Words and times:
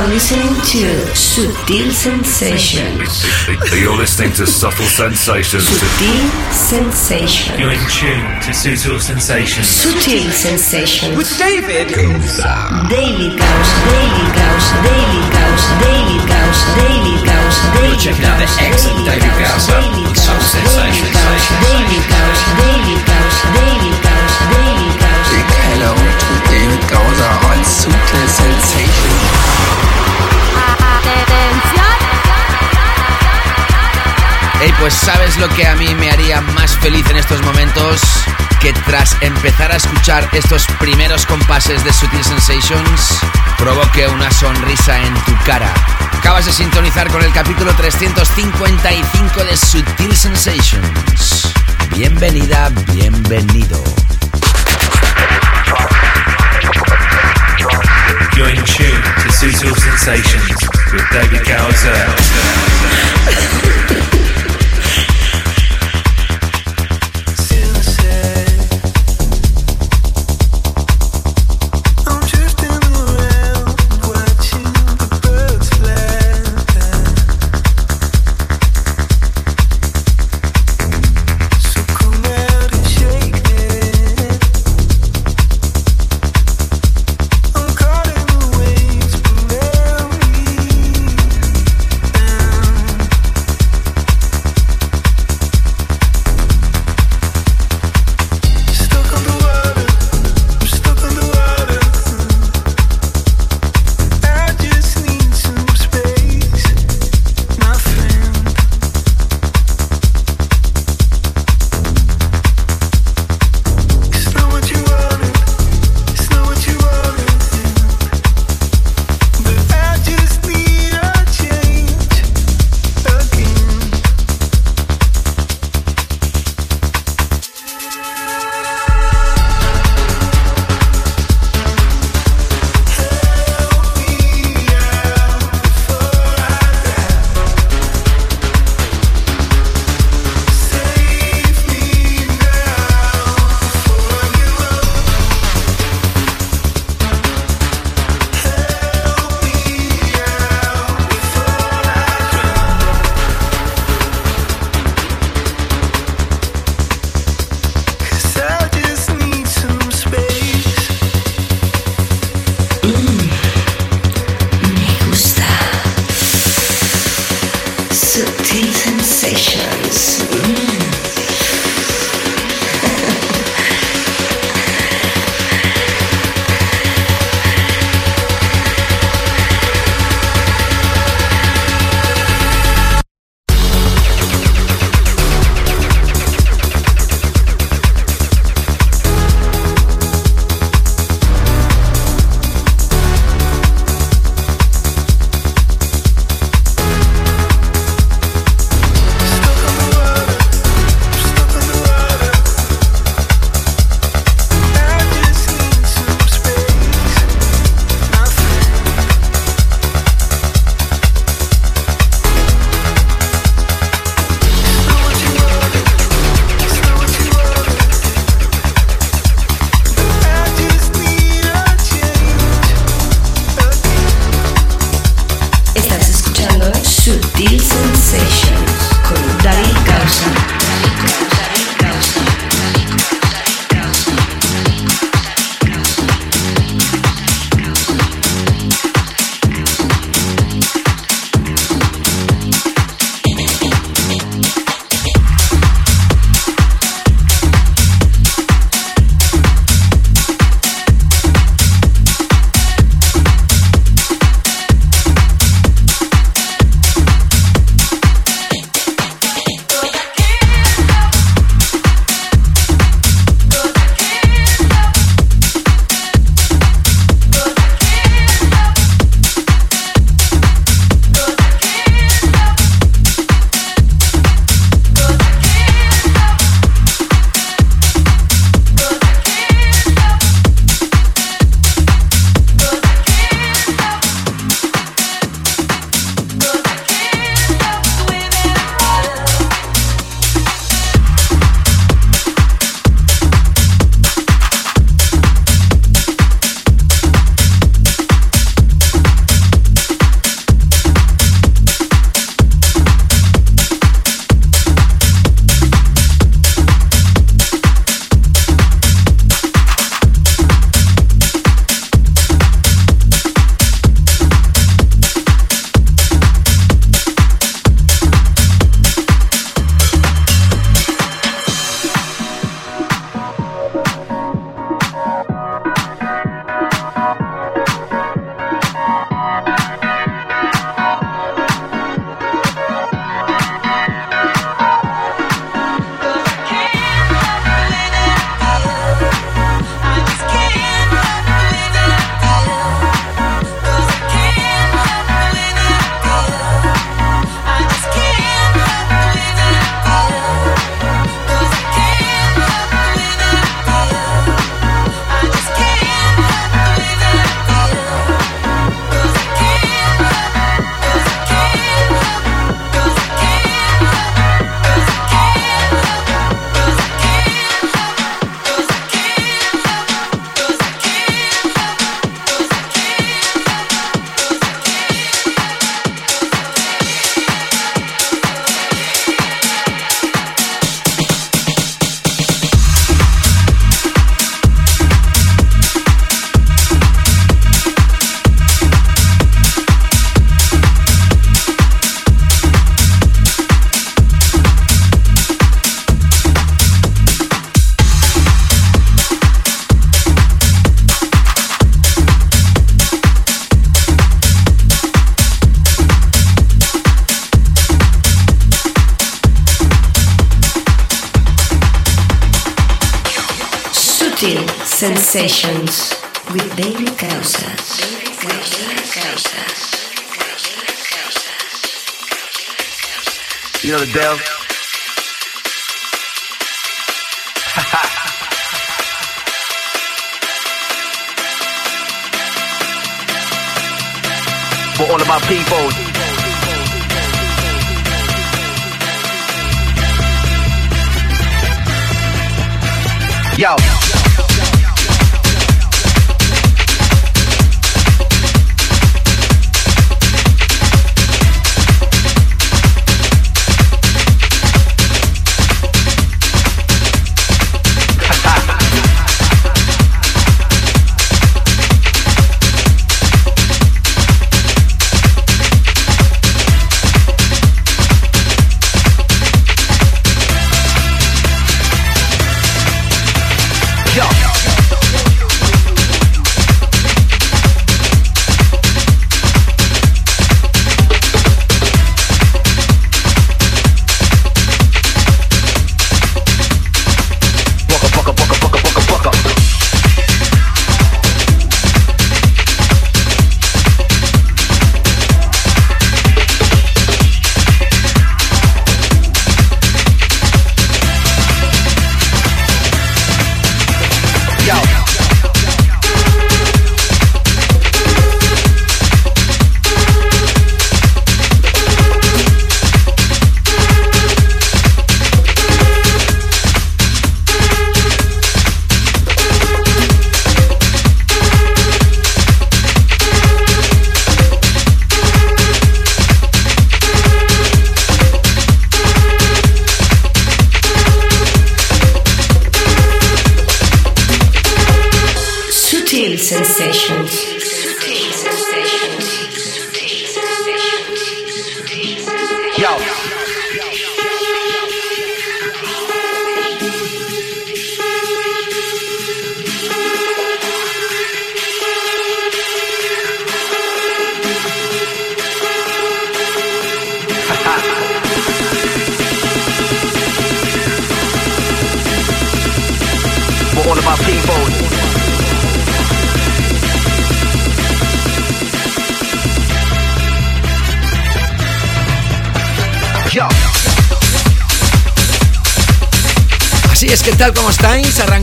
are 0.00 0.08
listening 0.08 0.54
to 0.64 0.88
Sutil 1.12 1.90
Sensations. 1.92 3.24
You're 3.70 3.96
listening 3.96 4.32
to 4.32 4.46
Subtle 4.46 4.86
Sensations. 4.86 5.64
Sutil 5.64 6.52
Sensations. 6.52 7.58
You're 7.58 7.72
in 7.72 7.84
tune 7.90 8.24
to 8.40 8.50
Sutil 8.56 8.98
Sensations. 8.98 9.66
Sutil 9.66 10.30
Sensations. 10.32 11.16
With 11.18 11.28
David 11.36 11.88
Daily 11.88 13.36
Gauss, 13.36 13.70
Daily 13.92 14.28
Gauss, 14.32 14.66
Daily 14.88 15.22
Gauss, 15.36 15.64
Daily 15.84 16.29
Gauss, 16.50 16.64
Daily 16.74 17.14
Gauss, 17.22 17.56
Daily 17.74 17.94
Gauss. 17.94 18.02
checking 18.02 18.24
out 18.24 18.38
the 18.38 18.48
excellent 18.58 19.06
David 19.06 19.30
Gausser 19.38 19.78
on 19.78 20.14
Subtle 20.16 20.42
Sensations. 20.42 21.14
Daily 21.14 22.02
Gauss, 22.10 22.40
Daily 22.58 22.98
Gauss, 23.06 23.38
Daily 23.54 23.92
Gauss, 24.02 24.34
Daily 24.50 24.90
Gauss. 24.98 25.28
Big 25.30 25.46
hello 25.70 25.94
to 25.94 26.32
David 26.50 26.82
Gausser 26.90 27.34
on 27.46 27.58
Sutil 27.62 28.26
Sensation. 28.26 29.14
Ah, 30.58 30.76
ah, 30.80 31.02
ah, 31.06 31.29
Hey, 34.62 34.74
pues 34.78 34.92
sabes 34.92 35.38
lo 35.38 35.48
que 35.48 35.66
a 35.66 35.74
mí 35.74 35.94
me 35.94 36.10
haría 36.10 36.42
más 36.42 36.76
feliz 36.76 37.08
en 37.08 37.16
estos 37.16 37.40
momentos 37.40 38.02
que 38.60 38.74
tras 38.74 39.16
empezar 39.22 39.72
a 39.72 39.76
escuchar 39.76 40.28
estos 40.32 40.66
primeros 40.78 41.24
compases 41.24 41.82
de 41.82 41.90
Sutil 41.90 42.22
Sensations 42.22 43.20
provoque 43.56 44.06
una 44.06 44.30
sonrisa 44.30 44.98
en 45.00 45.14
tu 45.24 45.34
cara. 45.46 45.72
Acabas 46.18 46.44
de 46.44 46.52
sintonizar 46.52 47.08
con 47.08 47.22
el 47.22 47.32
capítulo 47.32 47.72
355 47.74 49.44
de 49.44 49.56
Sutil 49.56 50.14
Sensations. 50.14 51.54
Bienvenida, 51.96 52.70
bienvenido. 52.92 53.82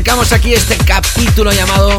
Arrancamos 0.08 0.32
aquí 0.32 0.54
este 0.54 0.78
capítulo 0.78 1.52
llamado 1.52 1.98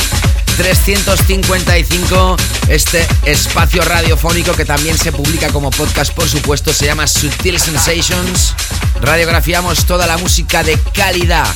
355, 0.56 2.36
este 2.68 3.06
espacio 3.26 3.82
radiofónico 3.82 4.54
que 4.54 4.64
también 4.64 4.96
se 4.96 5.12
publica 5.12 5.48
como 5.48 5.68
podcast, 5.68 6.14
por 6.14 6.26
supuesto, 6.26 6.72
se 6.72 6.86
llama 6.86 7.06
Sutil 7.06 7.60
Sensations. 7.60 8.54
Radiografiamos 9.02 9.84
toda 9.84 10.06
la 10.06 10.16
música 10.16 10.62
de 10.62 10.78
calidad 10.94 11.46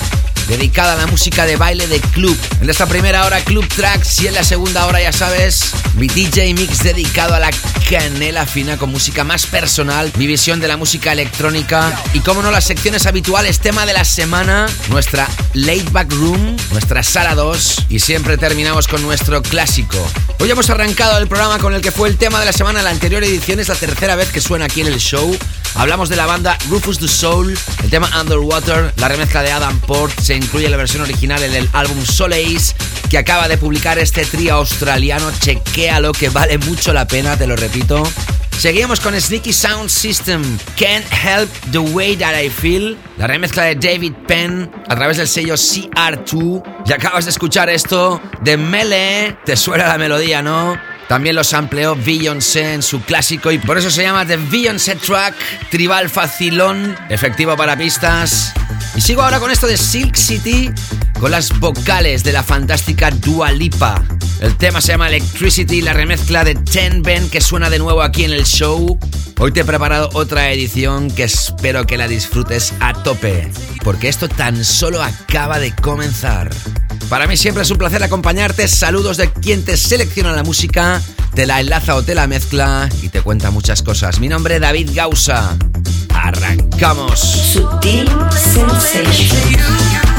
dedicada 0.46 0.92
a 0.92 0.96
la 0.96 1.06
música 1.06 1.46
de 1.46 1.56
baile 1.56 1.86
de 1.86 2.00
club. 2.00 2.36
En 2.60 2.68
esta 2.68 2.84
primera 2.84 3.24
hora 3.24 3.40
Club 3.40 3.66
Tracks 3.68 4.20
y 4.20 4.26
en 4.26 4.34
la 4.34 4.44
segunda 4.44 4.84
hora 4.86 5.00
ya 5.00 5.12
sabes, 5.12 5.72
mi 5.94 6.06
DJ 6.06 6.52
Mix 6.52 6.82
dedicado 6.82 7.34
a 7.34 7.40
la 7.40 7.50
canela 7.88 8.44
fina 8.44 8.76
con 8.76 8.90
música 8.90 9.24
más 9.24 9.46
personal, 9.46 10.12
mi 10.18 10.26
visión 10.26 10.60
de 10.60 10.68
la 10.68 10.76
música 10.76 11.12
electrónica 11.12 11.98
y 12.12 12.20
como 12.20 12.42
no 12.42 12.50
las 12.50 12.64
secciones 12.64 13.06
habituales, 13.06 13.60
tema 13.60 13.86
de 13.86 13.94
la 13.94 14.04
semana, 14.04 14.66
nuestra 14.90 15.26
Late 15.54 15.86
Back 15.90 16.12
Room, 16.12 16.56
nuestra 16.70 17.02
sala 17.02 17.34
2 17.34 17.86
y 17.90 17.98
siempre 17.98 18.38
terminamos 18.38 18.88
con 18.88 19.02
nuestro 19.02 19.42
clásico. 19.42 19.98
Hoy 20.40 20.50
hemos 20.50 20.70
arrancado 20.70 21.18
el 21.18 21.28
programa 21.28 21.58
con 21.58 21.74
el 21.74 21.82
que 21.82 21.92
fue 21.92 22.08
el 22.08 22.16
tema 22.16 22.40
de 22.40 22.46
la 22.46 22.52
semana, 22.52 22.82
la 22.82 22.90
anterior 22.90 23.22
edición 23.22 23.60
es 23.60 23.68
la 23.68 23.74
tercera 23.74 24.16
vez 24.16 24.30
que 24.30 24.40
suena 24.40 24.64
aquí 24.64 24.80
en 24.80 24.86
el 24.86 24.98
show. 24.98 25.36
Hablamos 25.74 26.08
de 26.08 26.16
la 26.16 26.26
banda 26.26 26.56
Rufus 26.68 26.98
the 26.98 27.08
Soul, 27.08 27.56
el 27.82 27.90
tema 27.90 28.10
Underwater, 28.20 28.92
la 28.96 29.08
remezcla 29.08 29.42
de 29.42 29.52
Adam 29.52 29.78
Port, 29.80 30.18
se 30.20 30.34
incluye 30.34 30.68
la 30.68 30.76
versión 30.76 31.02
original 31.02 31.42
en 31.42 31.54
el 31.54 31.68
álbum 31.72 32.04
Soleis 32.04 32.74
que 33.10 33.18
acaba 33.18 33.46
de 33.46 33.58
publicar 33.58 33.98
este 33.98 34.24
trío 34.24 34.54
australiano. 34.54 35.30
Chequéalo 35.38 36.12
que 36.12 36.30
vale 36.30 36.56
mucho 36.56 36.94
la 36.94 37.06
pena, 37.06 37.36
te 37.36 37.46
lo 37.46 37.56
repito. 37.56 38.02
Seguimos 38.58 39.00
con 39.00 39.20
Sneaky 39.20 39.52
Sound 39.52 39.90
System, 39.90 40.42
Can't 40.78 41.04
Help 41.12 41.50
the 41.72 41.78
Way 41.78 42.16
That 42.16 42.38
I 42.38 42.50
Feel, 42.50 42.98
la 43.16 43.26
remezcla 43.26 43.64
de 43.64 43.74
David 43.74 44.12
Penn 44.28 44.70
a 44.88 44.94
través 44.94 45.16
del 45.16 45.26
sello 45.26 45.54
CR2. 45.54 46.62
Y 46.86 46.92
acabas 46.92 47.24
de 47.24 47.30
escuchar 47.30 47.70
esto 47.70 48.20
de 48.42 48.58
Melee, 48.58 49.36
te 49.44 49.56
suena 49.56 49.88
la 49.88 49.96
melodía, 49.98 50.42
¿no? 50.42 50.78
También 51.08 51.34
los 51.34 51.52
amplió 51.54 51.96
Beyoncé 51.96 52.74
en 52.74 52.82
su 52.82 53.02
clásico 53.02 53.50
y 53.50 53.58
por 53.58 53.76
eso 53.76 53.90
se 53.90 54.02
llama 54.02 54.24
The 54.26 54.36
Beyoncé 54.36 54.96
Track, 54.96 55.34
tribal 55.70 56.08
facilón, 56.08 56.96
efectivo 57.08 57.56
para 57.56 57.76
pistas. 57.76 58.52
Y 58.94 59.00
sigo 59.00 59.22
ahora 59.22 59.40
con 59.40 59.50
esto 59.50 59.66
de 59.66 59.76
Silk 59.76 60.14
City, 60.14 60.70
con 61.18 61.30
las 61.30 61.58
vocales 61.58 62.22
de 62.22 62.32
la 62.32 62.42
fantástica 62.42 63.10
Dua 63.10 63.50
Lipa. 63.50 64.02
El 64.40 64.56
tema 64.56 64.80
se 64.80 64.92
llama 64.92 65.08
Electricity, 65.08 65.80
la 65.80 65.92
remezcla 65.92 66.44
de 66.44 66.54
Ten 66.54 67.02
Ben 67.02 67.30
que 67.30 67.40
suena 67.40 67.70
de 67.70 67.78
nuevo 67.78 68.02
aquí 68.02 68.24
en 68.24 68.32
el 68.32 68.44
show. 68.44 68.98
Hoy 69.44 69.50
te 69.50 69.62
he 69.62 69.64
preparado 69.64 70.08
otra 70.12 70.52
edición 70.52 71.10
que 71.10 71.24
espero 71.24 71.84
que 71.84 71.96
la 71.96 72.06
disfrutes 72.06 72.72
a 72.78 72.92
tope, 72.92 73.50
porque 73.82 74.06
esto 74.06 74.28
tan 74.28 74.64
solo 74.64 75.02
acaba 75.02 75.58
de 75.58 75.74
comenzar. 75.74 76.48
Para 77.08 77.26
mí 77.26 77.36
siempre 77.36 77.64
es 77.64 77.70
un 77.72 77.76
placer 77.76 78.04
acompañarte. 78.04 78.68
Saludos 78.68 79.16
de 79.16 79.32
quien 79.32 79.64
te 79.64 79.76
selecciona 79.76 80.30
la 80.30 80.44
música, 80.44 81.02
te 81.34 81.44
la 81.44 81.58
enlaza 81.58 81.96
o 81.96 82.04
te 82.04 82.14
la 82.14 82.28
mezcla 82.28 82.88
y 83.02 83.08
te 83.08 83.20
cuenta 83.20 83.50
muchas 83.50 83.82
cosas. 83.82 84.20
Mi 84.20 84.28
nombre 84.28 84.54
es 84.54 84.60
David 84.60 84.90
Gausa. 84.94 85.58
Arrancamos. 86.14 87.18
Sutil 87.18 88.08
Sensations. 88.30 90.11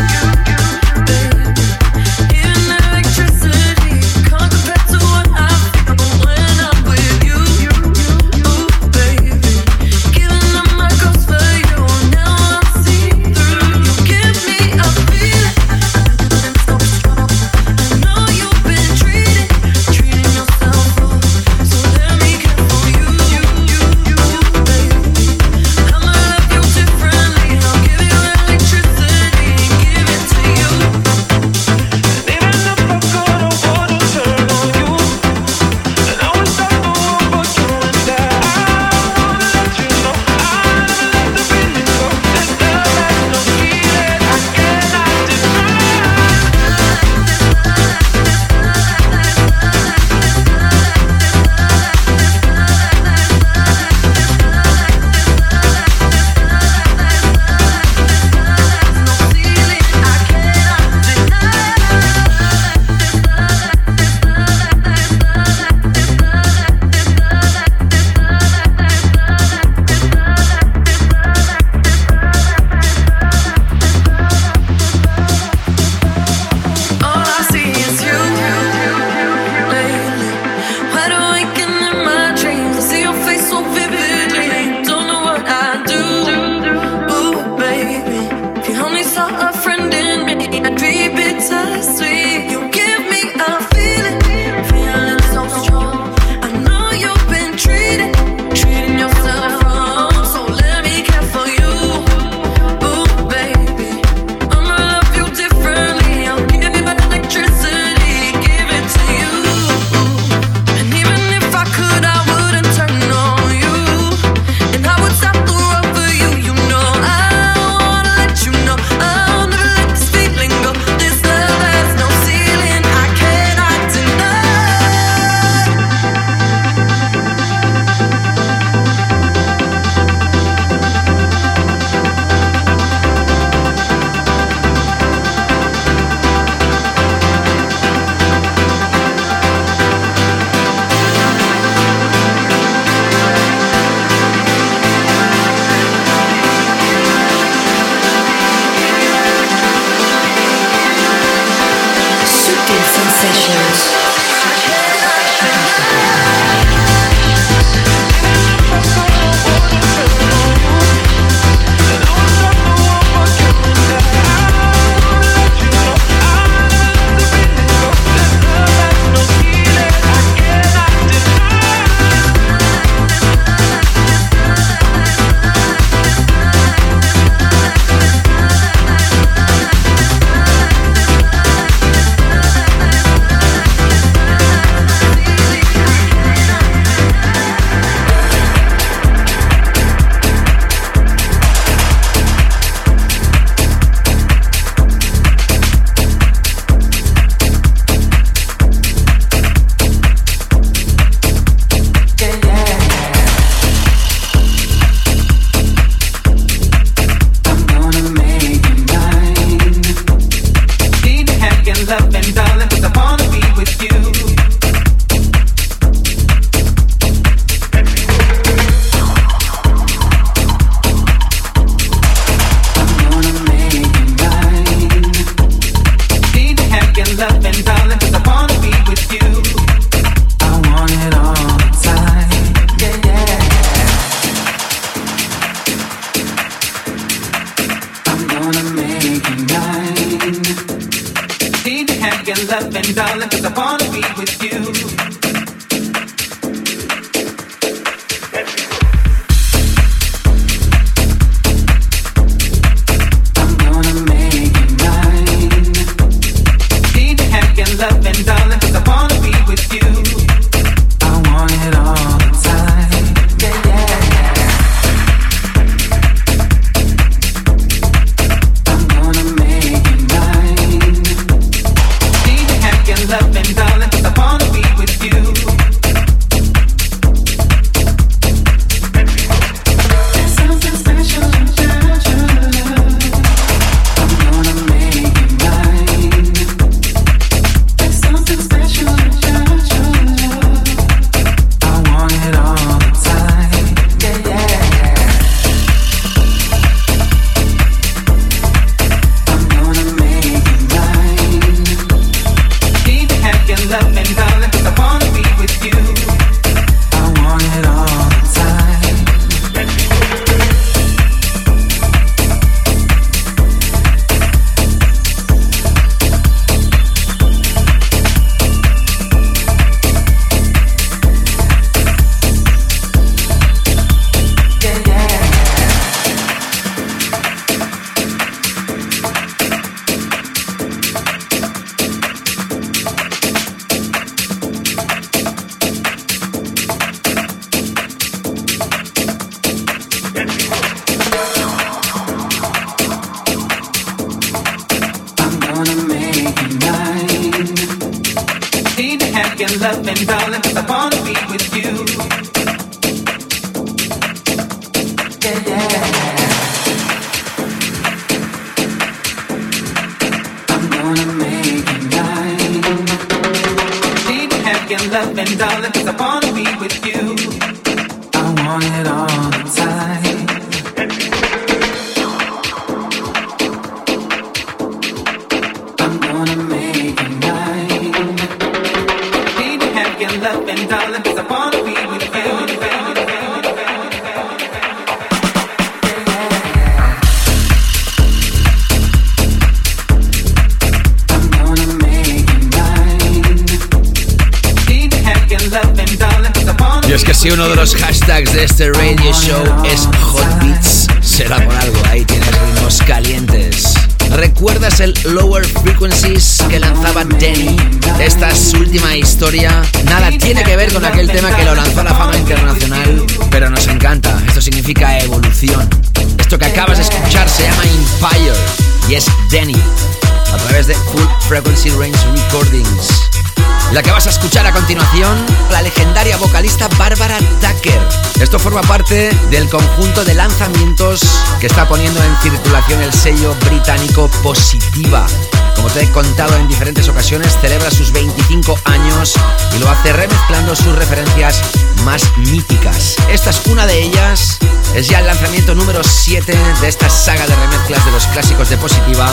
del 429.33 429.49
conjunto 429.49 430.05
de 430.05 430.13
lanzamientos 430.13 431.01
que 431.39 431.47
está 431.47 431.67
poniendo 431.67 431.99
en 432.03 432.15
circulación 432.17 432.83
el 432.83 432.93
sello 432.93 433.33
británico 433.47 434.07
Positiva. 434.21 435.07
Como 435.55 435.69
te 435.69 435.81
he 435.81 435.89
contado 435.89 436.37
en 436.37 436.47
diferentes 436.47 436.87
ocasiones, 436.87 437.35
celebra 437.41 437.71
sus 437.71 437.91
25 437.93 438.59
años 438.65 439.15
y 439.55 439.57
lo 439.57 439.67
hace 439.71 439.91
remezclando 439.91 440.55
sus 440.55 440.75
referencias 440.75 441.41
más 441.83 442.03
míticas. 442.17 442.95
Esta 443.09 443.31
es 443.31 443.41
una 443.47 443.65
de 443.65 443.81
ellas, 443.81 444.37
es 444.75 444.87
ya 444.87 444.99
el 444.99 445.07
lanzamiento 445.07 445.55
número 445.55 445.83
7 445.83 446.37
de 446.61 446.67
esta 446.67 446.87
saga 446.87 447.25
de 447.25 447.35
remezclas 447.35 447.83
de 447.85 447.91
los 447.91 448.05
clásicos 448.05 448.51
de 448.51 448.57
Positiva 448.57 449.11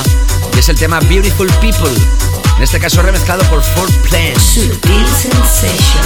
y 0.54 0.58
es 0.58 0.68
el 0.68 0.76
tema 0.76 1.00
Beautiful 1.00 1.50
People, 1.62 1.96
en 2.58 2.62
este 2.62 2.78
caso 2.78 3.00
remezclado 3.00 3.42
por 3.44 3.62
Ford 3.62 3.92
Plan. 4.10 4.38
Sutil 4.38 5.06
Sensation 5.16 6.04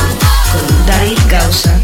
con 0.52 0.86
Daryl 0.86 1.20
Causa 1.26 1.80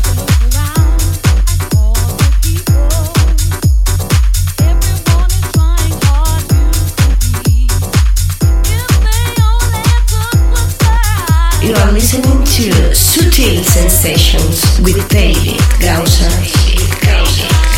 You 11.71 11.77
are 11.77 11.93
listening 11.93 12.45
to 12.45 12.71
Sutil 12.97 13.63
Sensations 13.63 14.81
with 14.81 15.09
David 15.09 15.61
Gausser. 15.79 16.29
David 16.67 16.91
Gausser. 16.99 17.70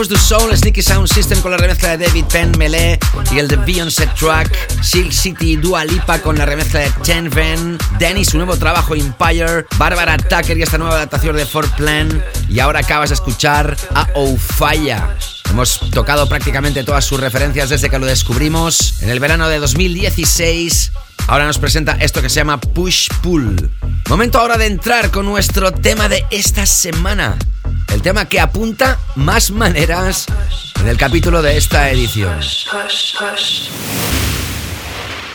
Rufus 0.00 0.08
Du 0.08 0.16
Soul, 0.16 0.56
Sneaky 0.56 0.80
Sound 0.80 1.12
System 1.12 1.42
con 1.42 1.50
la 1.50 1.58
remezcla 1.58 1.94
de 1.94 2.06
David 2.06 2.24
Penn, 2.32 2.52
Melee 2.56 2.98
y 3.32 3.38
el 3.38 3.48
de 3.48 3.56
Beyoncé 3.56 4.06
Track, 4.18 4.82
Silk 4.82 5.12
City, 5.12 5.56
Dua 5.56 5.84
Lipa 5.84 6.20
con 6.20 6.38
la 6.38 6.46
remezcla 6.46 6.80
de 6.80 6.90
Ten 7.04 7.28
Ven, 7.28 7.76
Danny 7.98 8.24
su 8.24 8.38
nuevo 8.38 8.56
trabajo 8.56 8.94
Empire, 8.94 9.66
Barbara 9.76 10.16
Tucker 10.16 10.56
y 10.56 10.62
esta 10.62 10.78
nueva 10.78 10.94
adaptación 10.94 11.36
de 11.36 11.44
Fort 11.44 11.70
Plan 11.76 12.24
y 12.48 12.60
ahora 12.60 12.80
acabas 12.80 13.10
de 13.10 13.16
escuchar 13.16 13.76
a 13.94 14.08
Ofaya. 14.14 15.16
Hemos 15.50 15.78
tocado 15.90 16.26
prácticamente 16.26 16.82
todas 16.82 17.04
sus 17.04 17.20
referencias 17.20 17.68
desde 17.68 17.90
que 17.90 17.98
lo 17.98 18.06
descubrimos 18.06 19.02
en 19.02 19.10
el 19.10 19.20
verano 19.20 19.50
de 19.50 19.58
2016. 19.58 20.92
Ahora 21.26 21.44
nos 21.44 21.58
presenta 21.58 21.98
esto 22.00 22.22
que 22.22 22.30
se 22.30 22.36
llama 22.36 22.58
Push 22.58 23.08
Pull. 23.20 23.70
Momento 24.08 24.38
ahora 24.38 24.56
de 24.56 24.64
entrar 24.64 25.10
con 25.10 25.26
nuestro 25.26 25.72
tema 25.72 26.08
de 26.08 26.24
esta 26.30 26.64
semana 26.64 27.36
un 28.00 28.02
tema 28.02 28.26
que 28.26 28.40
apunta 28.40 28.98
más 29.14 29.50
maneras 29.50 30.24
en 30.80 30.88
el 30.88 30.96
capítulo 30.96 31.42
de 31.42 31.58
esta 31.58 31.90
edición. 31.90 32.40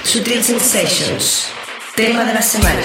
Sutil 0.04 0.44
Sensations, 0.44 1.46
tema 1.96 2.26
de 2.26 2.34
la 2.34 2.42
semana. 2.42 2.82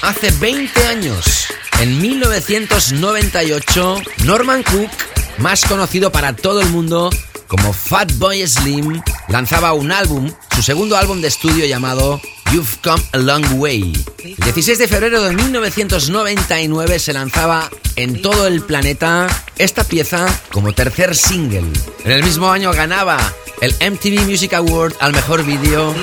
Hace 0.00 0.30
20 0.30 0.86
años, 0.86 1.48
en 1.78 2.00
1998, 2.00 4.02
Norman 4.24 4.62
Cook, 4.62 4.88
más 5.36 5.66
conocido 5.66 6.10
para 6.10 6.34
todo 6.34 6.62
el 6.62 6.70
mundo 6.70 7.10
como 7.48 7.74
Fatboy 7.74 8.46
Slim, 8.46 9.02
lanzaba 9.28 9.74
un 9.74 9.92
álbum, 9.92 10.32
su 10.54 10.62
segundo 10.62 10.96
álbum 10.96 11.20
de 11.20 11.28
estudio 11.28 11.66
llamado 11.66 12.18
You've 12.52 12.78
Come 12.82 13.02
a 13.12 13.18
Long 13.18 13.44
Way. 13.58 13.92
El 14.24 14.36
16 14.36 14.78
de 14.78 14.88
febrero 14.88 15.22
de 15.22 15.34
1999 15.34 16.98
se 16.98 17.12
lanzaba 17.12 17.68
en 17.96 18.22
todo 18.22 18.46
el 18.46 18.62
planeta 18.62 19.26
esta 19.58 19.84
pieza 19.84 20.26
como 20.52 20.72
tercer 20.72 21.14
single. 21.14 21.70
En 22.04 22.12
el 22.12 22.22
mismo 22.22 22.50
año 22.50 22.72
ganaba 22.72 23.18
el 23.60 23.72
MTV 23.72 24.26
Music 24.26 24.52
Award 24.54 24.94
al 25.00 25.12
mejor 25.12 25.44
vídeo. 25.44 25.94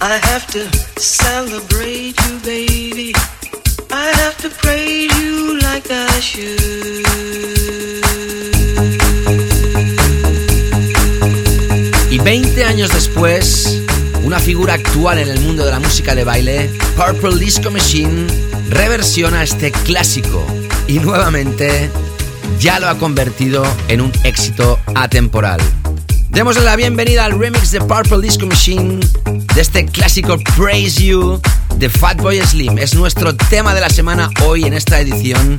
I 0.00 0.18
have 0.18 0.46
to 0.48 0.68
celebrate 1.00 2.14
you, 2.26 2.38
baby. 2.40 3.14
I 3.90 4.12
have 4.16 4.36
to 4.38 4.50
praise 4.50 5.10
you 5.18 5.58
like 5.60 5.90
I 5.90 6.20
should. 6.20 8.03
20 12.24 12.64
años 12.64 12.90
después, 12.90 13.82
una 14.24 14.38
figura 14.38 14.72
actual 14.72 15.18
en 15.18 15.28
el 15.28 15.40
mundo 15.40 15.62
de 15.62 15.70
la 15.70 15.78
música 15.78 16.14
de 16.14 16.24
baile, 16.24 16.70
Purple 16.96 17.38
Disco 17.38 17.70
Machine, 17.70 18.26
reversiona 18.70 19.42
este 19.42 19.70
clásico 19.70 20.42
y 20.88 21.00
nuevamente 21.00 21.90
ya 22.58 22.80
lo 22.80 22.88
ha 22.88 22.96
convertido 22.96 23.62
en 23.88 24.00
un 24.00 24.10
éxito 24.24 24.80
atemporal. 24.94 25.60
Démosle 26.30 26.64
la 26.64 26.76
bienvenida 26.76 27.26
al 27.26 27.38
remix 27.38 27.70
de 27.72 27.80
Purple 27.80 28.22
Disco 28.22 28.46
Machine 28.46 29.00
de 29.54 29.60
este 29.60 29.84
clásico 29.84 30.38
Praise 30.56 31.04
You 31.04 31.42
de 31.76 31.90
Fatboy 31.90 32.40
Slim. 32.40 32.78
Es 32.78 32.94
nuestro 32.94 33.36
tema 33.36 33.74
de 33.74 33.82
la 33.82 33.90
semana 33.90 34.30
hoy 34.46 34.64
en 34.64 34.72
esta 34.72 34.98
edición 34.98 35.58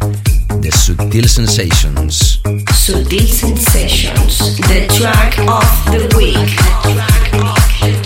de 0.59 0.71
Sutil 0.71 1.27
Sensations. 1.27 2.39
Sutil 2.73 3.27
Sensations, 3.27 4.57
the 4.67 4.87
track 4.87 5.37
of 5.39 5.65
the 5.91 6.15
week. 6.15 8.04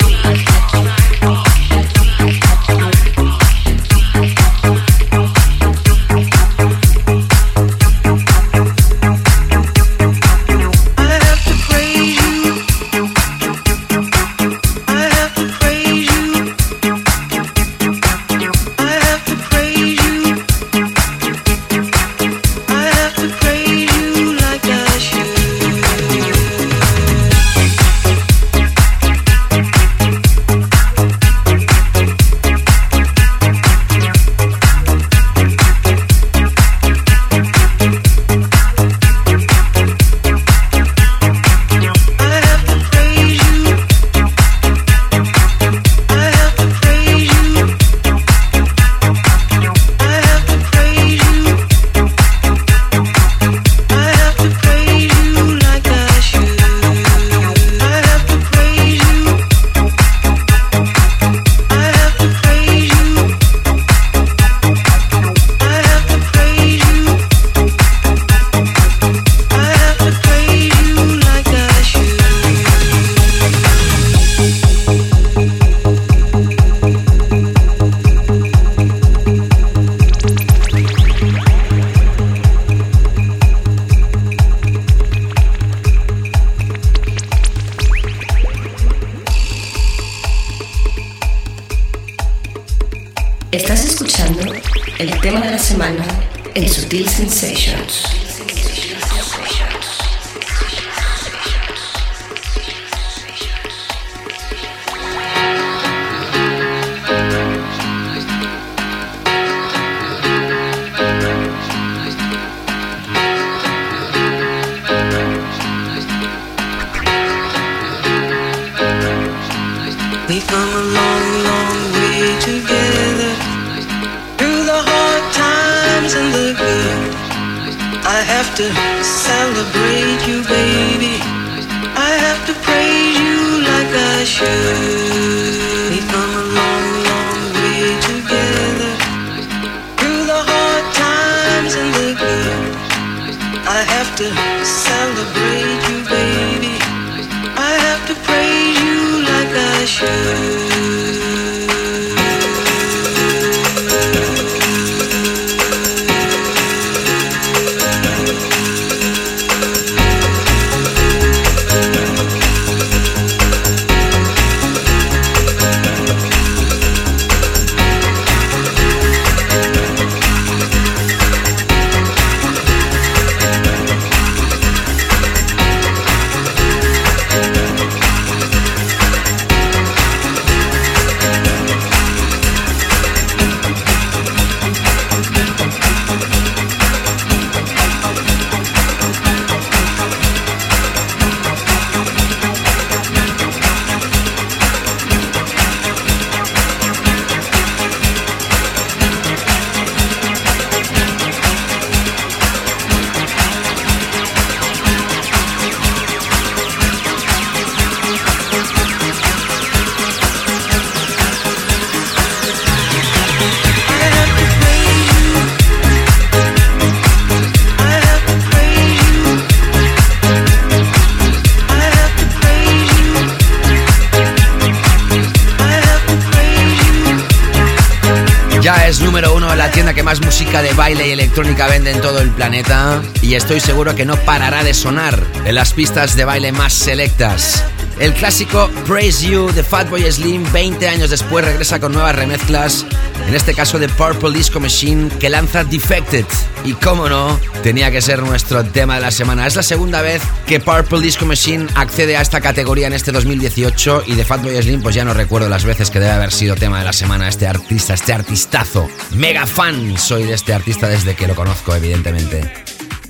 Electrónica 231.41 231.67
vende 231.67 231.91
en 231.91 232.01
todo 232.01 232.19
el 232.19 232.31
planeta 232.31 233.01
y 233.21 233.35
estoy 233.35 233.61
seguro 233.61 233.95
que 233.95 234.03
no 234.03 234.17
parará 234.17 234.61
de 234.61 234.73
sonar 234.73 235.23
en 235.45 235.55
las 235.55 235.73
pistas 235.73 236.17
de 236.17 236.25
baile 236.25 236.51
más 236.51 236.73
selectas. 236.73 237.63
El 237.97 238.13
clásico 238.13 238.69
Praise 238.85 239.25
You 239.25 239.49
de 239.53 239.63
Fatboy 239.63 240.11
Slim 240.11 240.43
20 240.51 240.89
años 240.89 241.11
después 241.11 241.45
regresa 241.45 241.79
con 241.79 241.93
nuevas 241.93 242.15
remezclas, 242.15 242.85
en 243.29 243.35
este 243.35 243.53
caso 243.53 243.77
de 243.77 243.87
Purple 243.89 244.31
Disco 244.31 244.59
Machine 244.59 245.07
que 245.19 245.29
lanza 245.29 245.63
Defected. 245.63 246.25
Y 246.65 246.73
cómo 246.73 247.07
no, 247.07 247.39
tenía 247.61 247.91
que 247.91 248.01
ser 248.01 248.23
nuestro 248.23 248.65
tema 248.65 248.95
de 248.95 249.01
la 249.01 249.11
semana. 249.11 249.45
Es 249.45 249.55
la 249.55 249.61
segunda 249.61 250.01
vez 250.01 250.23
que 250.47 250.59
Purple 250.59 250.99
Disco 250.99 251.27
Machine 251.27 251.67
accede 251.75 252.17
a 252.17 252.21
esta 252.21 252.41
categoría 252.41 252.87
en 252.87 252.93
este 252.93 253.11
2018 253.11 254.05
y 254.07 254.15
de 254.15 254.25
Fatboy 254.25 254.59
Slim 254.59 254.81
pues 254.81 254.95
ya 254.95 255.05
no 255.05 255.13
recuerdo 255.13 255.47
las 255.47 255.63
veces 255.63 255.91
que 255.91 255.99
debe 255.99 256.11
haber 256.11 256.31
sido 256.31 256.55
tema 256.55 256.79
de 256.79 256.85
la 256.85 256.93
semana 256.93 257.29
este 257.29 257.45
artista, 257.45 257.93
este 257.93 258.13
artistazo. 258.13 258.89
Mega 259.11 259.45
fan 259.45 259.95
soy 259.99 260.23
de 260.23 260.33
este 260.33 260.51
artista 260.51 260.89
desde 260.89 261.15
que 261.15 261.27
lo 261.27 261.35
conozco 261.35 261.75
evidentemente. 261.75 262.68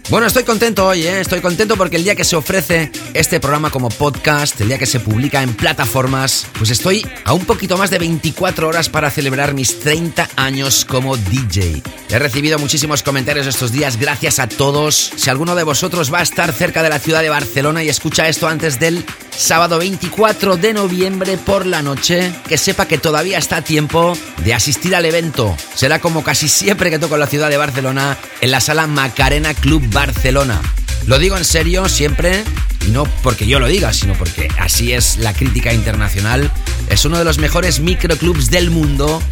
Bueno, 0.09 0.25
estoy 0.25 0.43
contento 0.43 0.87
hoy, 0.87 1.03
¿eh? 1.03 1.19
estoy 1.19 1.39
contento 1.39 1.77
porque 1.77 1.97
el 1.97 2.03
día 2.03 2.15
que 2.15 2.23
se 2.23 2.35
ofrece 2.35 2.91
este 3.13 3.39
programa 3.39 3.69
como 3.69 3.89
podcast, 3.89 4.59
el 4.59 4.69
día 4.69 4.79
que 4.79 4.87
se 4.87 4.99
publica 4.99 5.43
en 5.43 5.53
plataformas, 5.53 6.47
pues 6.57 6.71
estoy 6.71 7.05
a 7.25 7.33
un 7.33 7.45
poquito 7.45 7.77
más 7.77 7.91
de 7.91 7.99
24 7.99 8.67
horas 8.67 8.89
para 8.89 9.11
celebrar 9.11 9.53
mis 9.53 9.79
30 9.79 10.27
años 10.35 10.83
como 10.83 11.15
DJ. 11.15 11.83
He 12.09 12.17
recibido 12.17 12.57
muchísimos 12.57 13.03
comentarios 13.03 13.45
estos 13.45 13.71
días, 13.71 13.97
gracias 13.97 14.39
a 14.39 14.49
todos. 14.49 15.11
Si 15.15 15.29
alguno 15.29 15.53
de 15.53 15.61
vosotros 15.61 16.11
va 16.11 16.21
a 16.21 16.23
estar 16.23 16.51
cerca 16.53 16.81
de 16.81 16.89
la 16.89 16.97
ciudad 16.97 17.21
de 17.21 17.29
Barcelona 17.29 17.83
y 17.83 17.89
escucha 17.89 18.27
esto 18.27 18.47
antes 18.47 18.79
del 18.79 19.05
sábado 19.39 19.79
24 19.79 20.57
de 20.57 20.73
noviembre 20.73 21.37
por 21.37 21.65
la 21.65 21.81
noche, 21.81 22.31
que 22.47 22.57
sepa 22.57 22.87
que 22.87 22.97
todavía 22.97 23.37
está 23.37 23.61
tiempo 23.61 24.17
de 24.43 24.53
asistir 24.53 24.95
al 24.95 25.05
evento. 25.05 25.55
Será 25.73 25.99
como 25.99 26.23
casi 26.23 26.49
siempre 26.49 26.89
que 26.89 26.99
toco 26.99 27.15
en 27.15 27.21
la 27.21 27.27
ciudad 27.27 27.49
de 27.49 27.57
Barcelona, 27.57 28.17
en 28.41 28.51
la 28.51 28.59
sala 28.59 28.85
Macarena 28.85 29.53
Club 29.53 29.83
Barcelona. 29.91 30.61
Lo 31.07 31.17
digo 31.19 31.37
en 31.37 31.45
serio 31.45 31.87
siempre, 31.87 32.43
y 32.85 32.91
no 32.91 33.05
porque 33.23 33.47
yo 33.47 33.59
lo 33.59 33.67
diga, 33.67 33.93
sino 33.93 34.13
porque 34.13 34.49
así 34.59 34.91
es 34.91 35.17
la 35.17 35.33
crítica 35.33 35.73
internacional. 35.73 36.51
Es 36.89 37.05
uno 37.05 37.17
de 37.17 37.23
los 37.23 37.37
mejores 37.39 37.79
microclubs 37.79 38.51
del 38.51 38.69
mundo 38.69 39.23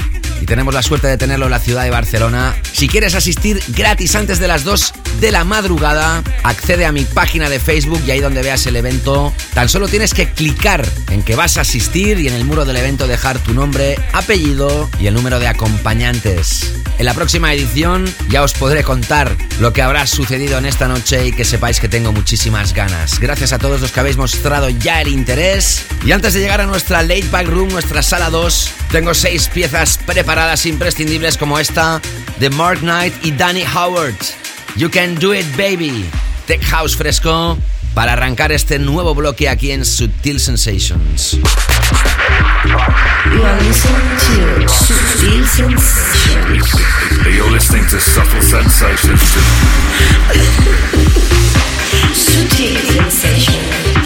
y 0.41 0.45
tenemos 0.45 0.73
la 0.73 0.83
suerte 0.83 1.07
de 1.07 1.17
tenerlo 1.17 1.45
en 1.45 1.51
la 1.51 1.59
ciudad 1.59 1.83
de 1.83 1.89
Barcelona. 1.89 2.55
Si 2.71 2.87
quieres 2.87 3.13
asistir 3.13 3.61
gratis 3.69 4.15
antes 4.15 4.39
de 4.39 4.47
las 4.47 4.63
2 4.63 4.93
de 5.19 5.31
la 5.31 5.43
madrugada, 5.43 6.23
accede 6.43 6.85
a 6.85 6.91
mi 6.91 7.03
página 7.03 7.49
de 7.49 7.59
Facebook 7.59 8.01
y 8.05 8.11
ahí 8.11 8.19
donde 8.19 8.41
veas 8.41 8.65
el 8.67 8.75
evento, 8.75 9.33
tan 9.53 9.67
solo 9.69 9.87
tienes 9.87 10.13
que 10.13 10.31
clicar 10.31 10.87
en 11.09 11.23
que 11.23 11.35
vas 11.35 11.57
a 11.57 11.61
asistir 11.61 12.19
y 12.19 12.27
en 12.27 12.33
el 12.33 12.45
muro 12.45 12.65
del 12.65 12.77
evento 12.77 13.07
dejar 13.07 13.39
tu 13.39 13.53
nombre, 13.53 13.99
apellido 14.13 14.89
y 14.99 15.07
el 15.07 15.13
número 15.13 15.39
de 15.39 15.47
acompañantes. 15.47 16.73
En 16.99 17.05
la 17.05 17.13
próxima 17.13 17.53
edición 17.53 18.05
ya 18.29 18.43
os 18.43 18.53
podré 18.53 18.83
contar 18.83 19.35
lo 19.59 19.73
que 19.73 19.81
habrá 19.81 20.07
sucedido 20.07 20.57
en 20.57 20.65
esta 20.65 20.87
noche 20.87 21.27
y 21.27 21.31
que 21.31 21.45
sepáis 21.45 21.79
que 21.79 21.89
tengo 21.89 22.11
muchísimas 22.11 22.73
ganas. 22.73 23.19
Gracias 23.19 23.53
a 23.53 23.59
todos 23.59 23.81
los 23.81 23.91
que 23.91 23.99
habéis 23.99 24.17
mostrado 24.17 24.69
ya 24.69 25.01
el 25.01 25.07
interés. 25.07 25.85
Y 26.05 26.11
antes 26.11 26.33
de 26.33 26.39
llegar 26.39 26.61
a 26.61 26.65
nuestra 26.65 27.03
late 27.03 27.27
back 27.29 27.47
room, 27.47 27.69
nuestra 27.69 28.01
sala 28.01 28.29
2, 28.29 28.71
tengo 28.91 29.13
seis 29.13 29.47
piezas 29.47 29.99
preparadas 30.05 30.65
imprescindibles 30.65 31.37
como 31.37 31.59
esta 31.59 32.01
de 32.39 32.49
Mark 32.49 32.79
Knight 32.79 33.13
y 33.23 33.31
Danny 33.31 33.63
Howard. 33.63 34.15
You 34.77 34.89
can 34.89 35.15
do 35.15 35.33
it, 35.33 35.45
baby. 35.57 36.05
Tech 36.45 36.61
House 36.61 36.95
fresco 36.95 37.57
para 37.95 38.13
arrancar 38.13 38.51
este 38.51 38.77
nuevo 38.77 39.15
bloque 39.15 39.49
aquí 39.49 39.71
en 39.71 39.83
Sutil 39.83 40.39
Sensations. 40.39 41.33
You 41.33 41.41
are 43.43 43.59
listening 43.63 43.97
to 44.19 44.67
Sutil 44.69 45.47
Sensations. 45.47 46.75
You're 47.25 47.49
listening 47.49 47.87
to 47.89 47.99
Subtle 47.99 48.41
Sensations. 48.43 49.21
Sutil 52.13 52.77
Sensations. 52.77 53.96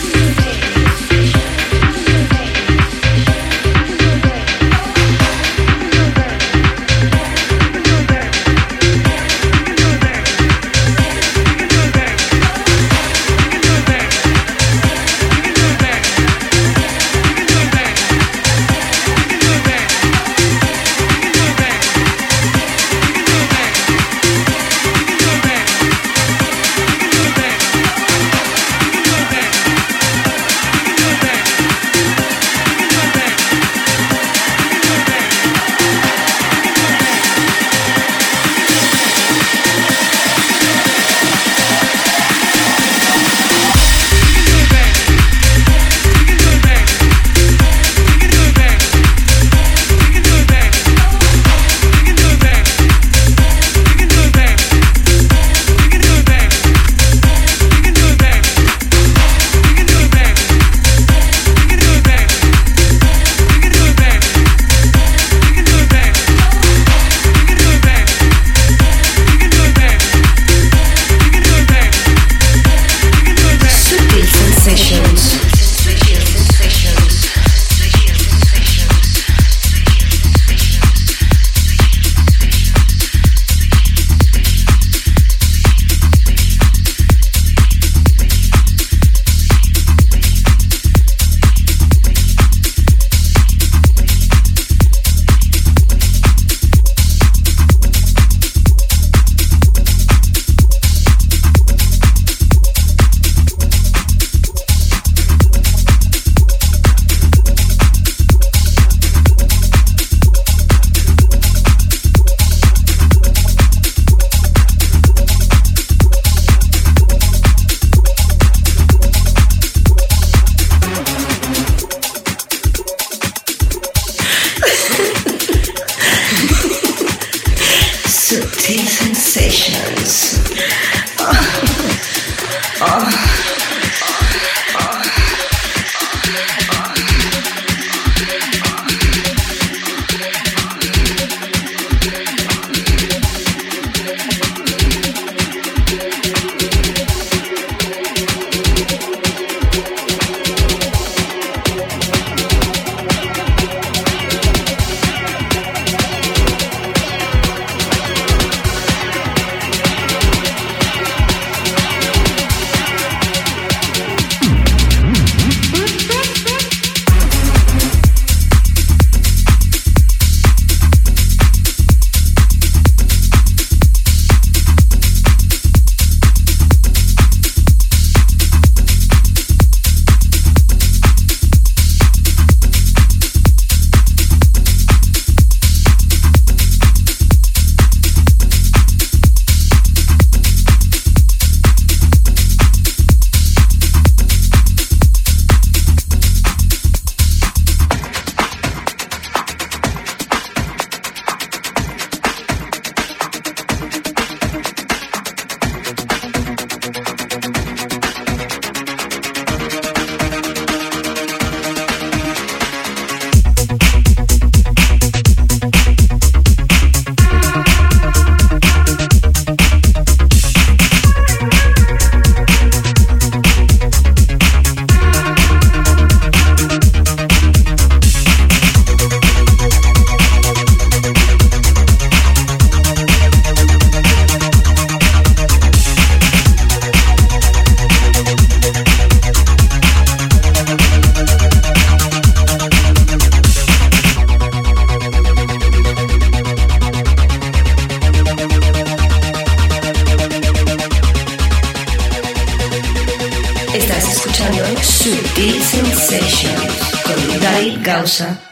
Con 257.84 258.51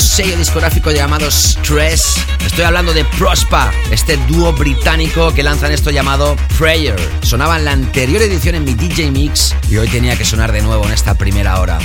sello 0.00 0.36
discográfico 0.36 0.90
llamado 0.90 1.30
Stress. 1.30 2.16
Estoy 2.44 2.64
hablando 2.64 2.92
de 2.92 3.04
Prospa, 3.04 3.72
este 3.90 4.16
dúo 4.28 4.52
británico 4.52 5.32
que 5.34 5.42
lanzan 5.42 5.72
esto 5.72 5.90
llamado 5.90 6.36
Prayer. 6.58 6.96
Sonaba 7.22 7.56
en 7.58 7.64
la 7.64 7.72
anterior 7.72 8.22
edición 8.22 8.54
en 8.54 8.64
mi 8.64 8.74
DJ 8.74 9.10
Mix 9.10 9.54
y 9.70 9.76
hoy 9.76 9.88
tenía 9.88 10.16
que 10.16 10.24
sonar 10.24 10.52
de 10.52 10.62
nuevo 10.62 10.84
en 10.86 10.92
esta 10.92 11.14
primera 11.14 11.60
hora. 11.60 11.78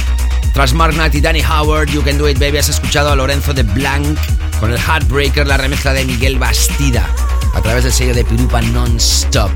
Tras 0.53 0.74
Mark 0.74 0.93
Knight 0.93 1.16
y 1.16 1.22
Danny 1.22 1.41
Howard, 1.41 1.89
You 1.89 2.03
Can 2.03 2.18
Do 2.18 2.30
It 2.30 2.39
Baby, 2.39 2.59
has 2.59 2.70
escuchado 2.70 3.11
a 3.11 3.16
Lorenzo 3.16 3.53
de 3.53 3.64
Blanc 3.64 4.18
con 4.59 4.72
el 4.72 4.78
Heartbreaker, 4.78 5.47
la 5.47 5.57
remezcla 5.57 5.93
de 5.93 6.05
Miguel 6.05 6.38
Bastida, 6.38 7.09
a 7.53 7.61
través 7.61 7.84
del 7.84 7.93
sello 7.93 8.14
de 8.14 8.24
Pirupa 8.24 8.61
Non-Stop. 8.61 9.51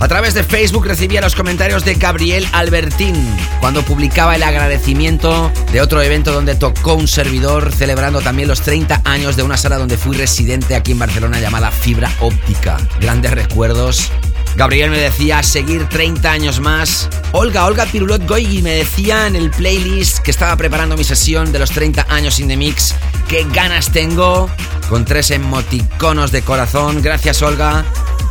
A 0.00 0.06
través 0.06 0.34
de 0.34 0.44
Facebook 0.44 0.86
recibía 0.86 1.20
los 1.20 1.34
comentarios 1.34 1.84
de 1.84 1.94
Gabriel 1.94 2.46
Albertín 2.52 3.16
cuando 3.58 3.82
publicaba 3.82 4.36
el 4.36 4.44
agradecimiento 4.44 5.50
de 5.72 5.80
otro 5.80 6.00
evento 6.02 6.32
donde 6.32 6.54
tocó 6.54 6.94
un 6.94 7.08
servidor 7.08 7.72
celebrando 7.72 8.20
también 8.20 8.48
los 8.48 8.60
30 8.60 9.02
años 9.04 9.34
de 9.34 9.42
una 9.42 9.56
sala 9.56 9.76
donde 9.76 9.96
fui 9.96 10.16
residente 10.16 10.76
aquí 10.76 10.92
en 10.92 11.00
Barcelona 11.00 11.40
llamada 11.40 11.72
Fibra 11.72 12.12
Óptica. 12.20 12.76
Grandes 13.00 13.32
recuerdos. 13.32 14.12
Gabriel 14.54 14.90
me 14.90 14.98
decía 14.98 15.42
seguir 15.42 15.88
30 15.88 16.30
años 16.30 16.60
más. 16.60 17.08
Olga, 17.32 17.66
Olga 17.66 17.84
Pirulot 17.86 18.24
Goyi 18.26 18.62
me 18.62 18.74
decía 18.74 19.26
en 19.26 19.34
el 19.34 19.50
playlist 19.50 20.18
que 20.18 20.30
estaba 20.30 20.56
preparando 20.56 20.96
mi 20.96 21.04
sesión 21.04 21.50
de 21.50 21.58
los 21.58 21.70
30 21.70 22.06
años 22.08 22.38
in 22.38 22.46
the 22.46 22.56
mix. 22.56 22.94
Qué 23.28 23.44
ganas 23.52 23.90
tengo. 23.90 24.48
Con 24.88 25.04
tres 25.04 25.32
emoticonos 25.32 26.30
de 26.30 26.42
corazón. 26.42 27.02
Gracias 27.02 27.42
Olga. 27.42 27.84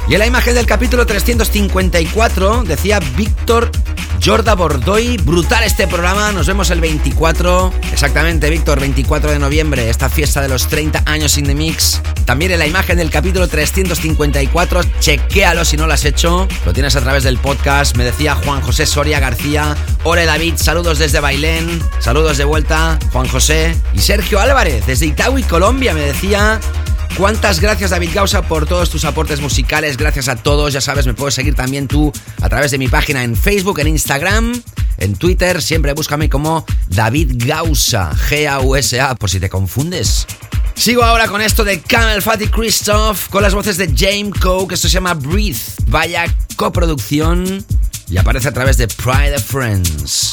Y 0.10 0.14
en 0.14 0.20
la 0.20 0.26
imagen 0.26 0.56
del 0.56 0.66
capítulo 0.66 1.06
354 1.06 2.64
decía 2.64 3.00
Víctor 3.18 3.70
Jorda 4.24 4.56
Bordoy. 4.56 5.18
Brutal 5.18 5.64
este 5.66 5.86
programa. 5.86 6.32
Nos 6.32 6.48
vemos 6.48 6.70
el 6.70 6.80
24. 6.80 7.74
Exactamente, 7.92 8.50
Víctor, 8.50 8.80
24 8.80 9.32
de 9.32 9.40
noviembre. 9.40 9.90
Esta 9.90 10.10
fiesta 10.10 10.42
de 10.42 10.48
los 10.48 10.68
30 10.68 11.04
años 11.06 11.38
in 11.38 11.46
the 11.46 11.54
mix. 11.54 12.02
También 12.26 12.52
en 12.52 12.60
la 12.60 12.68
imagen 12.68 12.98
del 12.98 13.10
capítulo 13.10 13.50
354. 13.50 14.82
Chequéalo 15.02 15.66
si 15.66 15.76
no 15.76 15.88
lo 15.88 15.94
has 15.94 16.06
hecho. 16.06 16.48
Lo 16.66 16.72
tienes 16.72 16.96
a 16.96 17.02
través 17.02 17.24
del 17.24 17.38
podcast. 17.38 17.98
Me 17.98 18.06
decía 18.06 18.36
Juan 18.36 18.62
José 18.62 18.86
Soria 18.86 19.20
García. 19.20 19.76
Hola 20.04 20.26
David, 20.26 20.54
saludos 20.56 21.00
desde 21.00 21.20
Bailén. 21.20 21.82
Saludos 22.00 22.38
de 22.38 22.46
vuelta, 22.46 22.98
Juan 23.12 23.28
José. 23.28 23.76
Y 23.94 24.00
Sergio 24.00 24.40
Álvarez, 24.40 24.86
desde 24.86 25.06
Itagüí, 25.06 25.44
Colombia, 25.44 25.94
me 25.94 26.02
decía. 26.02 26.62
Cuántas 27.16 27.60
gracias 27.60 27.92
David 27.92 28.12
Gausa 28.14 28.42
por 28.42 28.68
todos 28.68 28.90
tus 28.90 29.06
aportes 29.06 29.42
musicales, 29.42 29.98
gracias 29.98 30.28
a 30.28 30.36
todos, 30.36 30.74
ya 30.74 30.82
sabes, 30.82 31.08
me 31.08 31.14
puedes 31.14 31.34
seguir 31.34 31.56
también 31.56 31.88
tú 31.88 32.12
a 32.42 32.50
través 32.50 32.72
de 32.72 32.78
mi 32.78 32.88
página 32.88 33.24
en 33.24 33.36
Facebook, 33.36 33.80
en 33.80 33.88
Instagram, 33.88 34.62
en 34.98 35.16
Twitter, 35.16 35.62
siempre 35.62 35.94
búscame 35.94 36.30
como 36.30 36.66
David 36.88 37.34
Gausa, 37.46 38.12
G-A-U-S-A, 38.12 39.16
por 39.16 39.30
si 39.30 39.40
te 39.40 39.50
confundes. 39.50 40.28
Sigo 40.76 41.04
ahora 41.04 41.28
con 41.28 41.42
esto 41.42 41.64
de 41.64 41.82
Camel 41.82 42.22
Fatty 42.22 42.48
Christoph, 42.48 43.30
con 43.30 43.42
las 43.42 43.54
voces 43.56 43.78
de 43.78 43.92
James 43.96 44.40
Coe, 44.40 44.68
que 44.68 44.76
esto 44.76 44.88
se 44.88 44.94
llama 44.94 45.16
Breathe, 45.16 45.58
vaya 45.88 46.26
coproducción, 46.56 47.66
y 48.10 48.18
aparece 48.18 48.50
a 48.50 48.54
través 48.54 48.78
de 48.78 48.88
Pride 48.88 49.36
of 49.36 49.44
Friends. 49.44 50.32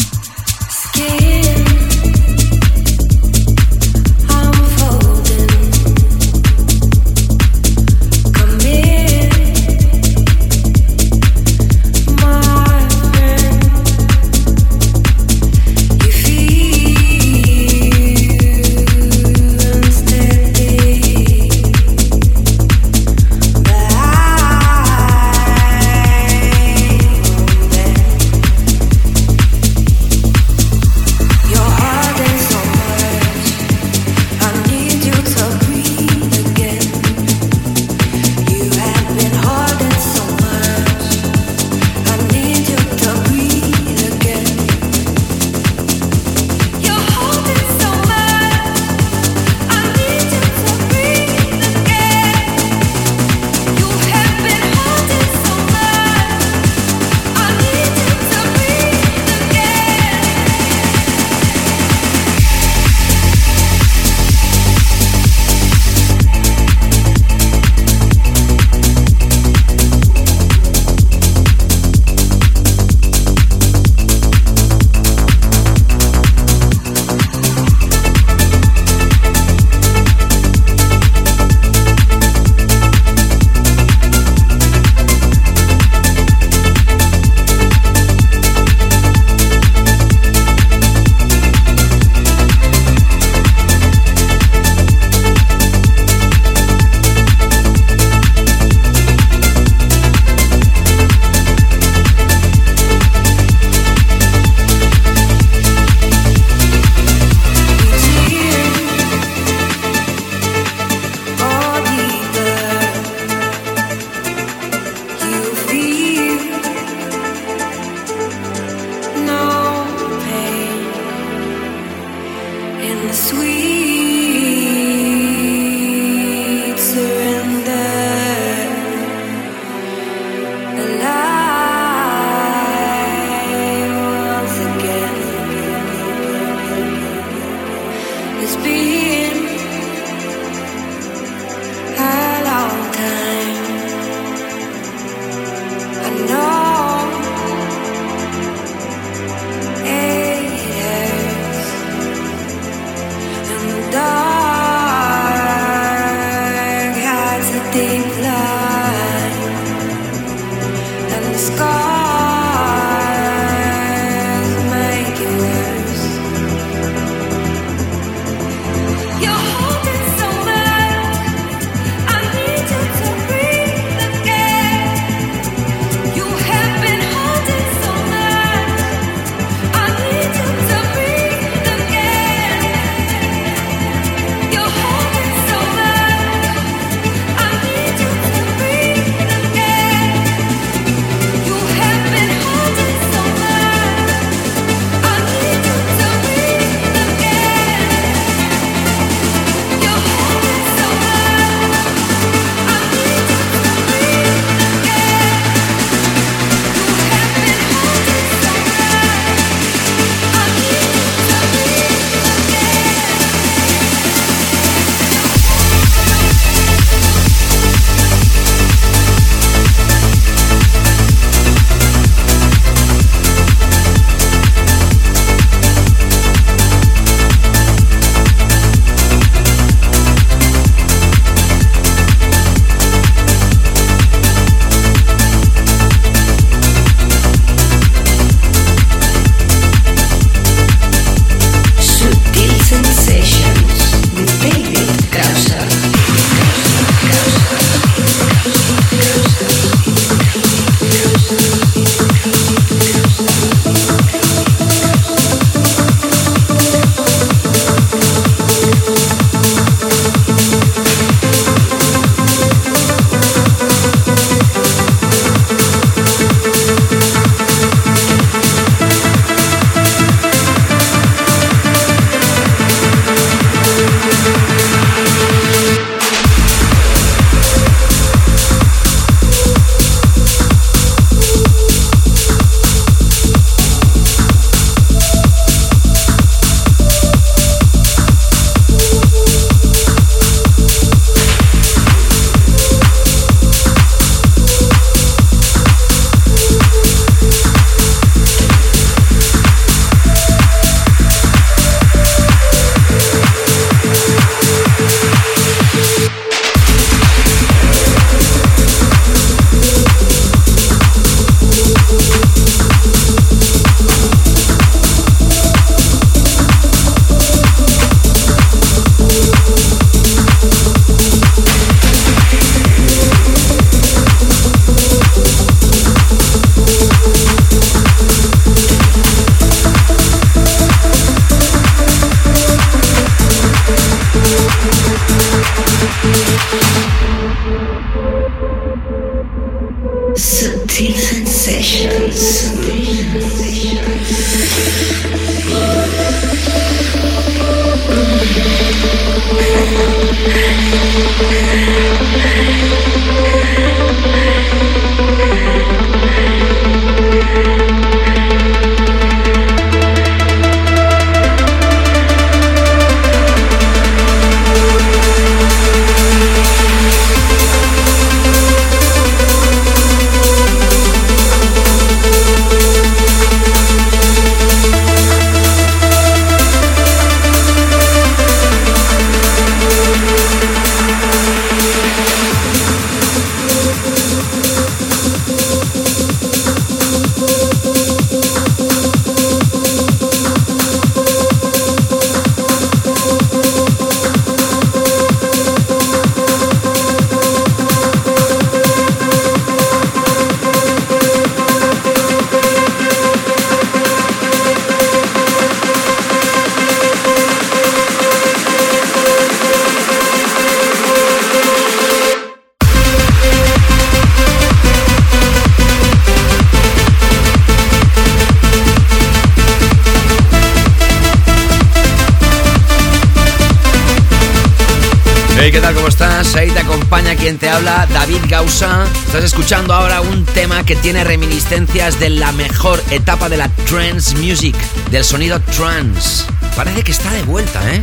Quien 427.25 427.39
te 427.39 427.49
habla, 427.49 427.89
David 427.91 428.21
Gausa. 428.29 428.85
Estás 429.07 429.25
escuchando 429.25 429.73
ahora 429.73 430.03
un 430.03 430.27
tema 430.27 430.63
que 430.63 430.77
tiene 430.77 431.05
reminiscencias 431.05 431.99
de 431.99 432.11
la 432.11 432.33
mejor 432.33 432.83
etapa 432.91 433.31
de 433.31 433.39
la 433.39 433.49
trance 433.49 434.15
music, 434.17 434.55
del 434.91 435.05
sonido 435.05 435.41
trance. 435.41 436.27
Parece 436.55 436.83
que 436.83 436.93
está 436.93 437.11
de 437.15 437.23
vuelta, 437.23 437.63
¿eh? 437.75 437.83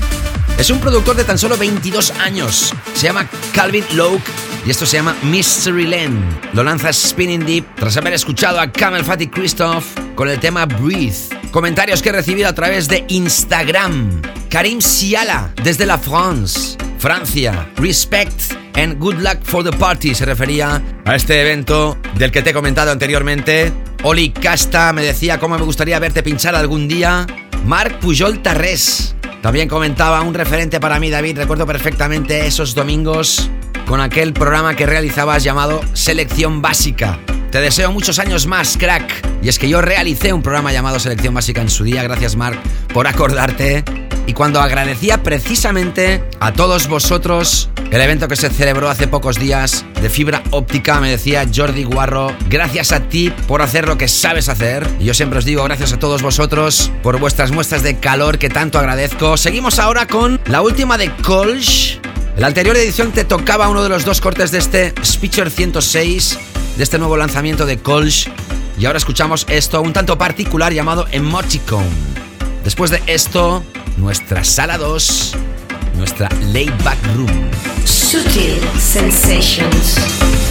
Es 0.59 0.69
un 0.69 0.79
productor 0.79 1.15
de 1.15 1.23
tan 1.23 1.39
solo 1.39 1.57
22 1.57 2.11
años. 2.19 2.71
Se 2.93 3.07
llama 3.07 3.27
Calvin 3.51 3.83
Loke 3.93 4.21
y 4.63 4.69
esto 4.69 4.85
se 4.85 4.97
llama 4.97 5.15
Mystery 5.23 5.87
Land. 5.87 6.53
Lo 6.53 6.63
lanza 6.63 6.93
Spinning 6.93 7.43
Deep 7.43 7.65
tras 7.77 7.97
haber 7.97 8.13
escuchado 8.13 8.59
a 8.59 8.71
Camel 8.71 9.03
Fat 9.03 9.21
y 9.21 9.27
Christoph 9.27 9.85
con 10.13 10.29
el 10.29 10.39
tema 10.39 10.67
Breathe. 10.67 11.49
Comentarios 11.49 12.03
que 12.03 12.09
he 12.09 12.13
recibido 12.13 12.47
a 12.47 12.53
través 12.53 12.87
de 12.87 13.05
Instagram. 13.07 14.21
Karim 14.51 14.81
Siala, 14.81 15.51
desde 15.63 15.87
la 15.87 15.97
France. 15.97 16.77
Francia. 16.99 17.67
Respect 17.77 18.60
and 18.75 18.99
good 18.99 19.15
luck 19.19 19.39
for 19.43 19.63
the 19.63 19.71
party 19.71 20.15
se 20.15 20.25
refería 20.25 20.81
a 21.05 21.15
este 21.15 21.41
evento 21.41 21.97
del 22.15 22.31
que 22.31 22.41
te 22.41 22.51
he 22.51 22.53
comentado 22.53 22.91
anteriormente. 22.91 23.71
Oli 24.03 24.31
Casta 24.31 24.93
me 24.93 25.03
decía 25.03 25.39
cómo 25.39 25.57
me 25.57 25.63
gustaría 25.63 25.99
verte 25.99 26.23
pinchar 26.23 26.55
algún 26.55 26.87
día. 26.87 27.27
Marc 27.65 27.99
Pujol 27.99 28.41
Tarrés 28.41 29.15
también 29.41 29.67
comentaba 29.67 30.21
un 30.21 30.33
referente 30.33 30.79
para 30.79 30.99
mí, 30.99 31.09
David. 31.09 31.37
Recuerdo 31.37 31.65
perfectamente 31.65 32.45
esos 32.45 32.75
domingos 32.75 33.49
con 33.87 33.99
aquel 33.99 34.33
programa 34.33 34.75
que 34.75 34.85
realizabas 34.85 35.43
llamado 35.43 35.81
Selección 35.93 36.61
Básica. 36.61 37.19
Te 37.51 37.59
deseo 37.59 37.91
muchos 37.91 38.19
años 38.19 38.47
más, 38.47 38.77
crack. 38.77 39.27
Y 39.41 39.49
es 39.49 39.59
que 39.59 39.67
yo 39.67 39.81
realicé 39.81 40.31
un 40.31 40.41
programa 40.41 40.71
llamado 40.71 40.99
Selección 40.99 41.33
Básica 41.33 41.61
en 41.61 41.69
su 41.69 41.83
día. 41.83 42.03
Gracias, 42.03 42.35
Marc, 42.35 42.59
por 42.93 43.07
acordarte 43.07 43.83
y 44.27 44.33
cuando 44.33 44.61
agradecía 44.61 45.23
precisamente 45.23 46.23
a 46.39 46.53
todos 46.53 46.87
vosotros 46.87 47.69
el 47.91 48.01
evento 48.01 48.29
que 48.29 48.37
se 48.37 48.49
celebró 48.49 48.89
hace 48.89 49.05
pocos 49.05 49.37
días 49.37 49.85
de 50.01 50.09
fibra 50.09 50.41
óptica, 50.51 51.01
me 51.01 51.09
decía 51.09 51.45
Jordi 51.53 51.83
Guarro, 51.83 52.33
gracias 52.47 52.93
a 52.93 53.01
ti 53.01 53.33
por 53.49 53.61
hacer 53.61 53.85
lo 53.85 53.97
que 53.97 54.07
sabes 54.07 54.47
hacer. 54.47 54.87
Y 54.97 55.03
yo 55.03 55.13
siempre 55.13 55.39
os 55.39 55.45
digo 55.45 55.61
gracias 55.65 55.91
a 55.91 55.99
todos 55.99 56.21
vosotros 56.21 56.89
por 57.03 57.19
vuestras 57.19 57.51
muestras 57.51 57.83
de 57.83 57.99
calor 57.99 58.37
que 58.37 58.47
tanto 58.47 58.79
agradezco. 58.79 59.35
Seguimos 59.35 59.77
ahora 59.77 60.07
con 60.07 60.39
la 60.45 60.61
última 60.61 60.97
de 60.97 61.13
Colch. 61.17 61.99
La 62.37 62.47
anterior 62.47 62.77
edición 62.77 63.11
te 63.11 63.25
tocaba 63.25 63.67
uno 63.67 63.83
de 63.83 63.89
los 63.89 64.05
dos 64.05 64.21
cortes 64.21 64.51
de 64.51 64.59
este 64.59 64.93
Speecher 65.03 65.51
106, 65.51 66.39
de 66.77 66.83
este 66.83 66.97
nuevo 66.97 67.17
lanzamiento 67.17 67.65
de 67.65 67.77
Colch. 67.77 68.31
Y 68.79 68.85
ahora 68.85 68.99
escuchamos 68.99 69.45
esto, 69.49 69.81
un 69.81 69.91
tanto 69.91 70.17
particular 70.17 70.71
llamado 70.71 71.07
Emoticon. 71.11 71.83
Después 72.63 72.89
de 72.89 73.01
esto, 73.05 73.65
nuestra 73.97 74.45
sala 74.45 74.77
2, 74.77 75.33
nuestra 75.97 76.29
laid 76.53 76.71
back 76.83 76.97
room. 77.15 77.60
Sutil 78.11 78.59
Sensations. 78.77 80.50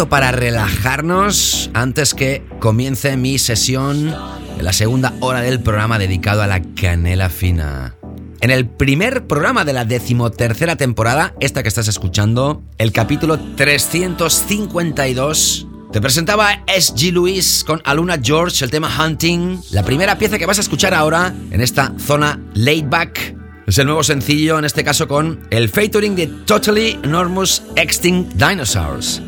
Momento 0.00 0.08
para 0.08 0.32
relajarnos 0.32 1.68
antes 1.74 2.14
que 2.14 2.42
comience 2.58 3.18
mi 3.18 3.38
sesión 3.38 4.16
en 4.58 4.64
la 4.64 4.72
segunda 4.72 5.12
hora 5.20 5.42
del 5.42 5.60
programa 5.60 5.98
dedicado 5.98 6.40
a 6.42 6.46
la 6.46 6.62
canela 6.62 7.28
fina. 7.28 7.96
En 8.40 8.50
el 8.50 8.66
primer 8.66 9.26
programa 9.26 9.66
de 9.66 9.74
la 9.74 9.84
decimotercera 9.84 10.76
temporada, 10.76 11.34
esta 11.40 11.62
que 11.62 11.68
estás 11.68 11.88
escuchando, 11.88 12.62
el 12.78 12.92
capítulo 12.92 13.38
352, 13.56 15.66
te 15.92 16.00
presentaba 16.00 16.64
S.G. 16.66 17.12
Lewis 17.12 17.62
con 17.66 17.82
Aluna 17.84 18.18
George, 18.22 18.64
el 18.64 18.70
tema 18.70 18.88
Hunting. 19.04 19.60
La 19.70 19.82
primera 19.82 20.16
pieza 20.16 20.38
que 20.38 20.46
vas 20.46 20.56
a 20.56 20.62
escuchar 20.62 20.94
ahora 20.94 21.34
en 21.50 21.60
esta 21.60 21.92
zona 21.98 22.40
laid 22.54 22.86
back 22.86 23.36
es 23.66 23.76
el 23.76 23.84
nuevo 23.86 24.02
sencillo, 24.02 24.58
en 24.58 24.64
este 24.64 24.82
caso 24.82 25.06
con 25.06 25.46
el 25.50 25.68
featuring 25.68 26.16
de 26.16 26.28
Totally 26.46 26.98
Enormous 27.02 27.62
Extinct 27.76 28.32
Dinosaurs. 28.34 29.20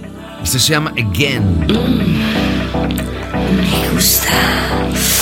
Este 0.43 0.59
se 0.59 0.73
llama 0.73 0.91
Again. 0.91 1.67
Me 3.57 3.89
gusta. 3.95 5.22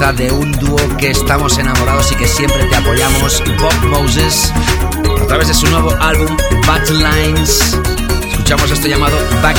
De 0.00 0.32
un 0.32 0.50
dúo 0.52 0.78
que 0.98 1.10
estamos 1.10 1.58
enamorados 1.58 2.10
y 2.10 2.14
que 2.14 2.26
siempre 2.26 2.64
te 2.64 2.74
apoyamos, 2.74 3.42
Bob 3.60 3.86
Moses, 3.90 4.50
a 5.20 5.26
través 5.26 5.48
de 5.48 5.52
su 5.52 5.66
nuevo 5.66 5.94
álbum 6.00 6.34
Battle 6.66 6.96
Lines. 6.96 7.78
Escuchamos 8.30 8.70
esto 8.70 8.88
llamado 8.88 9.18
Back 9.42 9.49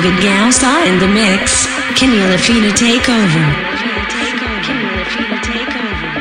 David 0.00 0.24
Gausa 0.24 0.86
in 0.86 0.98
the 0.98 1.06
mix. 1.06 1.68
Kenny 1.94 2.16
Lafina 2.16 2.72
take 2.72 3.06
over. 3.12 3.80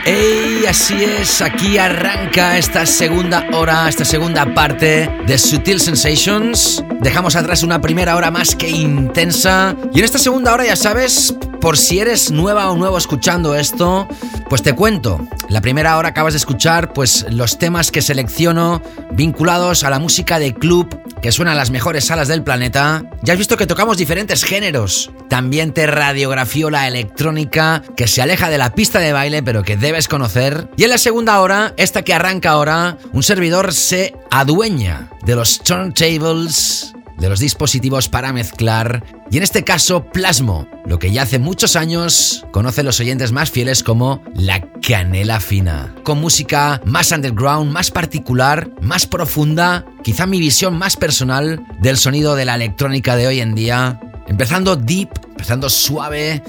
¡Ey! 0.05 0.65
Así 0.67 1.01
es, 1.01 1.41
aquí 1.41 1.77
arranca 1.77 2.57
esta 2.57 2.85
segunda 2.85 3.45
hora, 3.53 3.87
esta 3.87 4.03
segunda 4.03 4.53
parte 4.53 5.09
de 5.25 5.37
Sutil 5.37 5.79
Sensations. 5.79 6.83
Dejamos 6.99 7.37
atrás 7.37 7.63
una 7.63 7.79
primera 7.79 8.17
hora 8.17 8.31
más 8.31 8.53
que 8.53 8.69
intensa. 8.69 9.77
Y 9.93 9.99
en 9.99 10.05
esta 10.05 10.17
segunda 10.17 10.53
hora, 10.53 10.65
ya 10.65 10.75
sabes, 10.75 11.33
por 11.61 11.77
si 11.77 11.99
eres 11.99 12.31
nueva 12.31 12.69
o 12.71 12.75
nuevo 12.75 12.97
escuchando 12.97 13.55
esto, 13.55 14.09
pues 14.49 14.61
te 14.61 14.73
cuento. 14.73 15.19
La 15.47 15.61
primera 15.61 15.97
hora 15.97 16.09
acabas 16.09 16.33
de 16.33 16.37
escuchar 16.37 16.91
pues 16.91 17.25
los 17.29 17.57
temas 17.57 17.91
que 17.91 18.01
selecciono 18.01 18.81
vinculados 19.11 19.83
a 19.83 19.89
la 19.89 19.99
música 19.99 20.37
de 20.37 20.53
club 20.53 20.98
que 21.21 21.31
suena 21.31 21.51
en 21.51 21.57
las 21.57 21.71
mejores 21.71 22.05
salas 22.05 22.27
del 22.27 22.43
planeta. 22.43 23.03
Ya 23.21 23.33
has 23.33 23.39
visto 23.39 23.57
que 23.57 23.67
tocamos 23.67 23.97
diferentes 23.97 24.43
géneros. 24.43 25.11
También 25.29 25.73
te 25.73 25.87
radiografió 25.87 26.69
la 26.69 26.87
electrónica 26.87 27.83
que 27.95 28.07
se 28.07 28.21
aleja 28.21 28.49
de 28.49 28.57
la 28.57 28.73
pista 28.73 28.99
de 28.99 29.13
baile 29.13 29.43
pero 29.43 29.63
que 29.63 29.77
debes 29.77 30.07
conocer. 30.07 30.69
Y 30.77 30.83
en 30.83 30.89
la 30.89 30.97
segunda 30.97 31.39
hora, 31.41 31.73
esta 31.77 32.03
que 32.03 32.13
arranca 32.13 32.51
ahora, 32.51 32.97
un 33.13 33.23
servidor 33.23 33.73
se 33.73 34.15
adueña 34.31 35.09
de 35.25 35.35
los 35.35 35.59
turntables 35.59 36.93
de 37.19 37.29
los 37.29 37.39
dispositivos 37.39 38.07
para 38.07 38.33
mezclar 38.33 39.03
y 39.31 39.37
en 39.37 39.43
este 39.43 39.63
caso 39.63 40.05
plasmo 40.05 40.67
lo 40.85 40.97
que 40.97 41.11
ya 41.11 41.21
hace 41.21 41.37
muchos 41.37 41.75
años 41.75 42.45
conocen 42.51 42.85
los 42.85 42.99
oyentes 42.99 43.31
más 43.31 43.51
fieles 43.51 43.83
como 43.83 44.23
la 44.33 44.61
canela 44.81 45.39
fina, 45.39 45.93
con 46.03 46.19
música 46.19 46.81
más 46.85 47.11
underground, 47.11 47.71
más 47.71 47.91
particular, 47.91 48.69
más 48.81 49.05
profunda, 49.05 49.85
quizá 50.03 50.25
mi 50.25 50.39
visión 50.39 50.77
más 50.77 50.97
personal 50.97 51.63
del 51.79 51.97
sonido 51.97 52.35
de 52.35 52.45
la 52.45 52.55
electrónica 52.55 53.15
de 53.15 53.27
hoy 53.27 53.39
en 53.39 53.53
día, 53.53 53.99
empezando 54.27 54.75
deep, 54.75 55.09
empezando 55.29 55.69
suave 55.69 56.41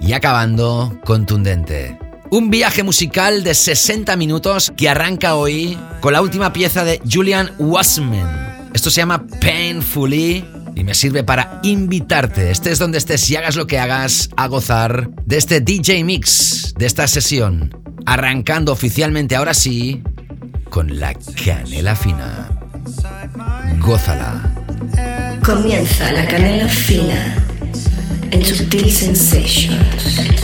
y 0.00 0.12
acabando 0.12 0.98
contundente. 1.04 1.98
Un 2.30 2.50
viaje 2.50 2.82
musical 2.82 3.42
de 3.42 3.54
60 3.54 4.14
minutos 4.16 4.70
que 4.76 4.90
arranca 4.90 5.34
hoy 5.34 5.78
con 6.00 6.12
la 6.12 6.20
última 6.20 6.52
pieza 6.52 6.84
de 6.84 7.00
Julian 7.10 7.52
Wasman. 7.58 8.68
Esto 8.74 8.90
se 8.90 9.00
llama 9.00 9.26
Painfully 9.40 10.44
y 10.74 10.84
me 10.84 10.94
sirve 10.94 11.24
para 11.24 11.60
invitarte, 11.62 12.50
estés 12.50 12.78
donde 12.78 12.98
estés 12.98 13.28
y 13.30 13.36
hagas 13.36 13.56
lo 13.56 13.66
que 13.66 13.78
hagas, 13.78 14.30
a 14.36 14.46
gozar 14.46 15.10
de 15.26 15.36
este 15.36 15.60
DJ 15.60 16.04
Mix, 16.04 16.74
de 16.76 16.86
esta 16.86 17.06
sesión. 17.06 17.74
Arrancando 18.06 18.72
oficialmente 18.72 19.36
ahora 19.36 19.54
sí 19.54 20.02
con 20.70 20.98
la 20.98 21.14
canela 21.44 21.94
fina. 21.94 22.48
Gózala. 23.80 24.54
Comienza 25.44 26.12
la 26.12 26.26
canela 26.26 26.68
fina 26.68 27.36
en 28.30 28.44
Sutil 28.44 28.90
Sensations. 28.90 30.38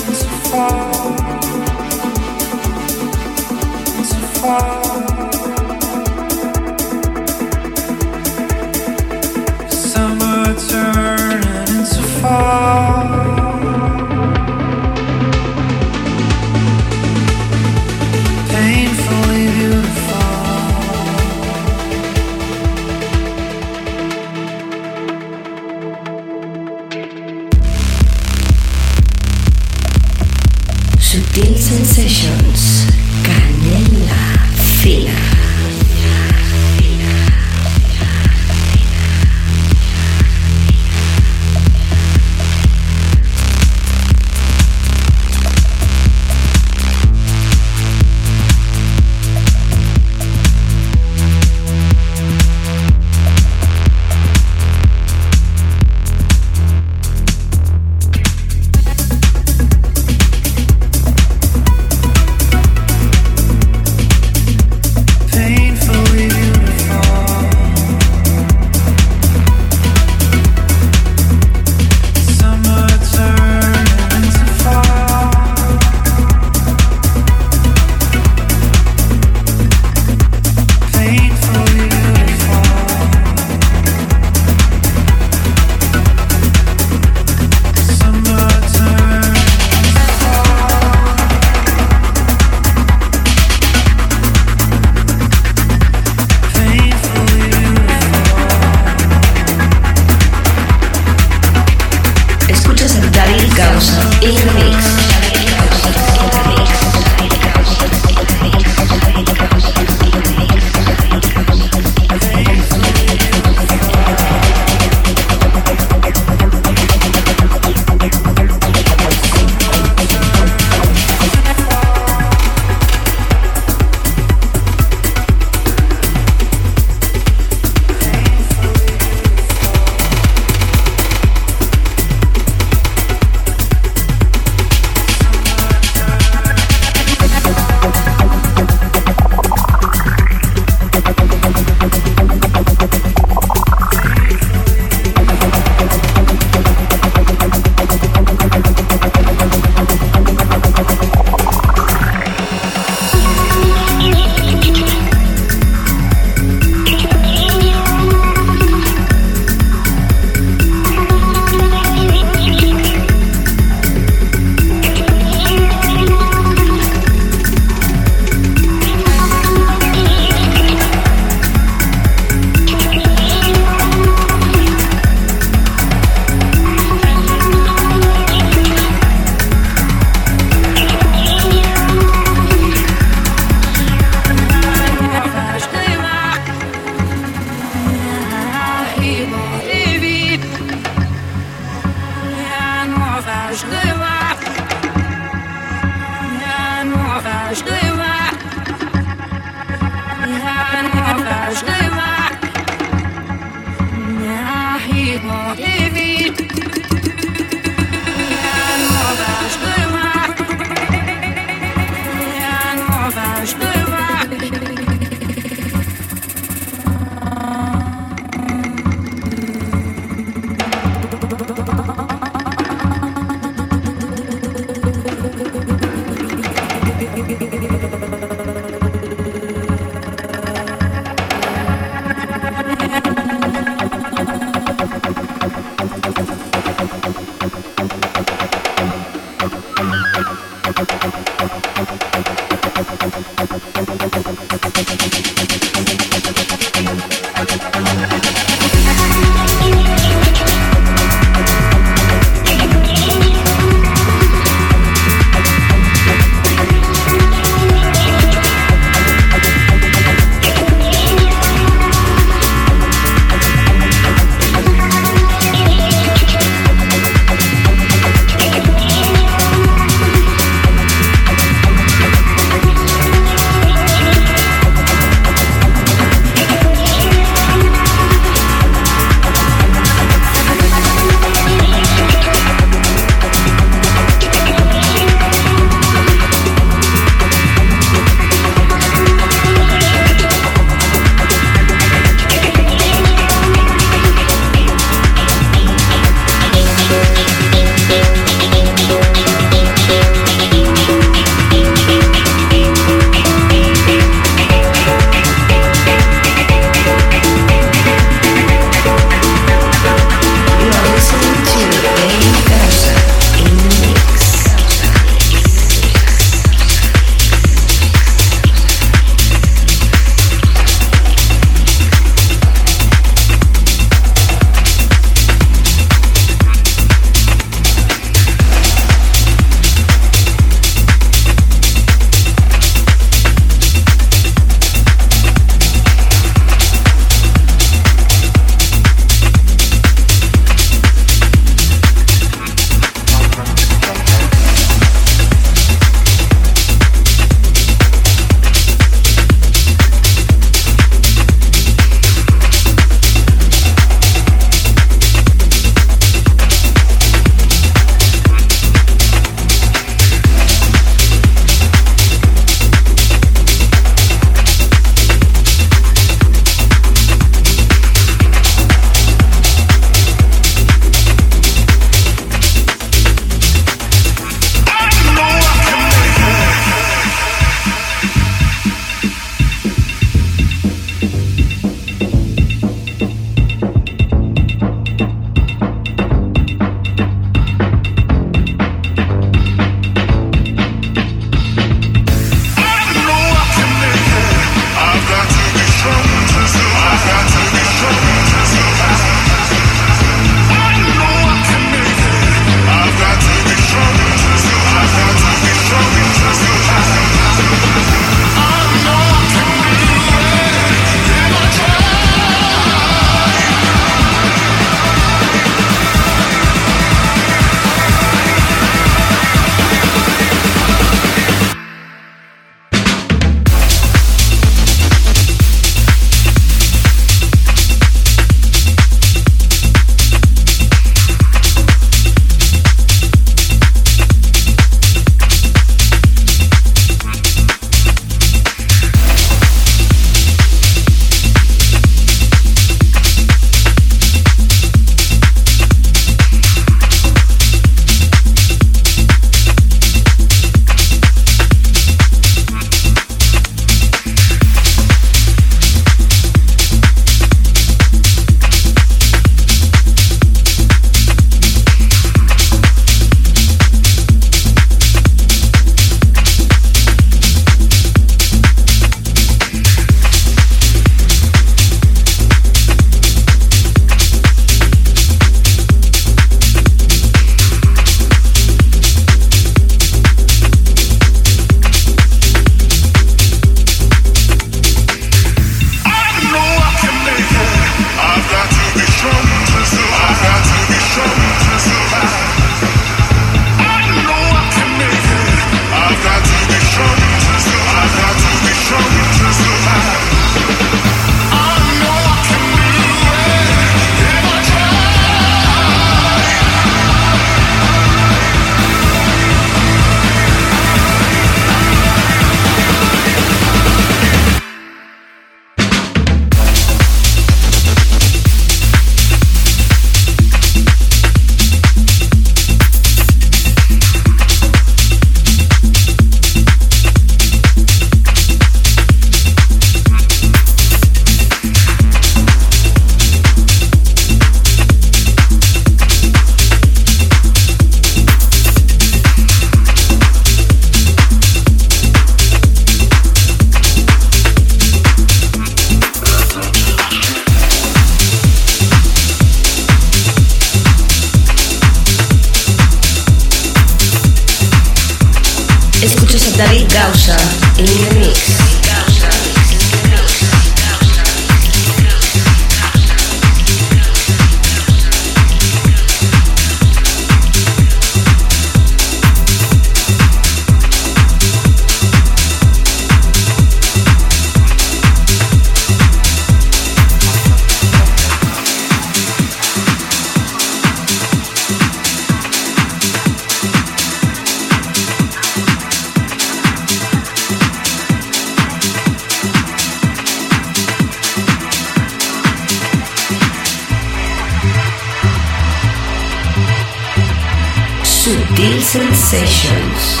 Sutil 598.02 598.60
Sensations. 598.60 600.00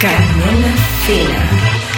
Canela 0.00 0.72
Fina. 1.04 1.95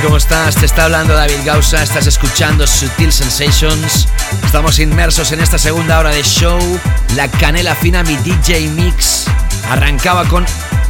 ¿Cómo 0.00 0.16
estás? 0.16 0.56
Te 0.56 0.64
está 0.64 0.86
hablando 0.86 1.12
David 1.12 1.40
Gausa, 1.44 1.82
estás 1.82 2.06
escuchando 2.06 2.66
Sutil 2.66 3.12
Sensations. 3.12 4.08
Estamos 4.42 4.78
inmersos 4.78 5.32
en 5.32 5.40
esta 5.40 5.58
segunda 5.58 5.98
hora 5.98 6.10
de 6.10 6.22
show. 6.22 6.58
La 7.14 7.28
canela 7.28 7.74
fina, 7.74 8.02
mi 8.02 8.16
DJ 8.16 8.68
Mix. 8.70 9.26
Arrancaba 9.68 10.26
con 10.28 10.46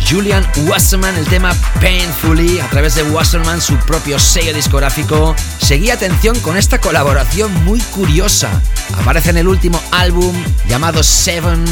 Julian 0.08 0.46
Wasserman, 0.66 1.16
el 1.16 1.26
tema 1.26 1.52
Painfully, 1.80 2.60
a 2.60 2.68
través 2.70 2.94
de 2.94 3.02
Wasserman, 3.02 3.60
su 3.60 3.76
propio 3.78 4.20
sello 4.20 4.54
discográfico. 4.54 5.34
Seguí 5.60 5.90
atención 5.90 6.38
con 6.38 6.56
esta 6.56 6.78
colaboración 6.78 7.52
muy 7.64 7.80
curiosa. 7.80 8.50
Aparece 9.00 9.30
en 9.30 9.38
el 9.38 9.48
último 9.48 9.82
álbum 9.90 10.32
llamado 10.68 11.02
Seven 11.02 11.64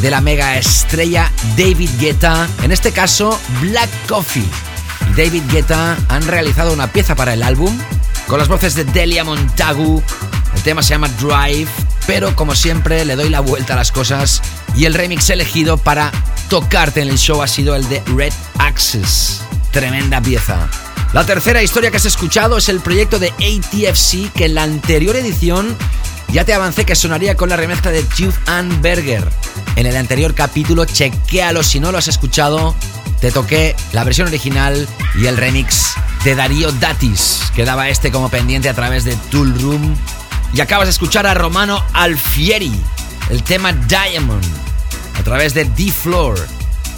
de 0.00 0.10
la 0.10 0.22
mega 0.22 0.56
estrella 0.56 1.30
David 1.58 1.90
Guetta, 1.98 2.48
en 2.62 2.72
este 2.72 2.90
caso 2.90 3.38
Black 3.60 3.90
Coffee. 4.08 4.69
David 5.16 5.42
Guetta 5.50 5.96
han 6.08 6.26
realizado 6.26 6.72
una 6.72 6.86
pieza 6.86 7.14
para 7.14 7.34
el 7.34 7.42
álbum 7.42 7.76
con 8.26 8.38
las 8.38 8.48
voces 8.48 8.74
de 8.74 8.84
Delia 8.84 9.24
Montagu. 9.24 10.02
El 10.54 10.62
tema 10.62 10.82
se 10.82 10.90
llama 10.90 11.08
Drive, 11.20 11.70
pero 12.06 12.34
como 12.36 12.54
siempre 12.54 13.04
le 13.04 13.16
doy 13.16 13.28
la 13.28 13.40
vuelta 13.40 13.74
a 13.74 13.76
las 13.76 13.92
cosas 13.92 14.42
y 14.76 14.84
el 14.84 14.94
remix 14.94 15.30
elegido 15.30 15.78
para 15.78 16.12
tocarte 16.48 17.02
en 17.02 17.08
el 17.08 17.18
show 17.18 17.42
ha 17.42 17.48
sido 17.48 17.74
el 17.74 17.88
de 17.88 18.02
Red 18.16 18.32
Access. 18.58 19.42
Tremenda 19.72 20.20
pieza. 20.20 20.68
La 21.12 21.26
tercera 21.26 21.62
historia 21.62 21.90
que 21.90 21.96
has 21.96 22.06
escuchado 22.06 22.56
es 22.56 22.68
el 22.68 22.80
proyecto 22.80 23.18
de 23.18 23.30
ATFC 23.30 24.32
que 24.32 24.46
en 24.46 24.54
la 24.54 24.62
anterior 24.62 25.16
edición 25.16 25.76
ya 26.32 26.44
te 26.44 26.54
avancé 26.54 26.84
que 26.84 26.94
sonaría 26.94 27.36
con 27.36 27.48
la 27.48 27.56
remezcla 27.56 27.90
de 27.90 28.04
Tube 28.04 28.34
and 28.46 28.80
Berger. 28.80 29.28
En 29.74 29.86
el 29.86 29.96
anterior 29.96 30.34
capítulo, 30.34 30.84
chequéalo 30.84 31.64
si 31.64 31.80
no 31.80 31.90
lo 31.90 31.98
has 31.98 32.06
escuchado. 32.06 32.76
Te 33.20 33.30
toqué 33.30 33.76
la 33.92 34.04
versión 34.04 34.28
original 34.28 34.88
y 35.14 35.26
el 35.26 35.36
remix 35.36 35.92
de 36.24 36.34
Darío 36.34 36.72
Datis. 36.72 37.40
Quedaba 37.54 37.88
este 37.88 38.10
como 38.10 38.30
pendiente 38.30 38.68
a 38.68 38.74
través 38.74 39.04
de 39.04 39.14
Tool 39.30 39.58
Room. 39.60 39.96
Y 40.54 40.60
acabas 40.60 40.86
de 40.86 40.92
escuchar 40.92 41.26
a 41.26 41.34
Romano 41.34 41.84
Alfieri, 41.92 42.72
el 43.28 43.42
tema 43.42 43.72
Diamond, 43.72 44.44
a 45.18 45.22
través 45.22 45.54
de 45.54 45.64
D-Floor. 45.64 46.38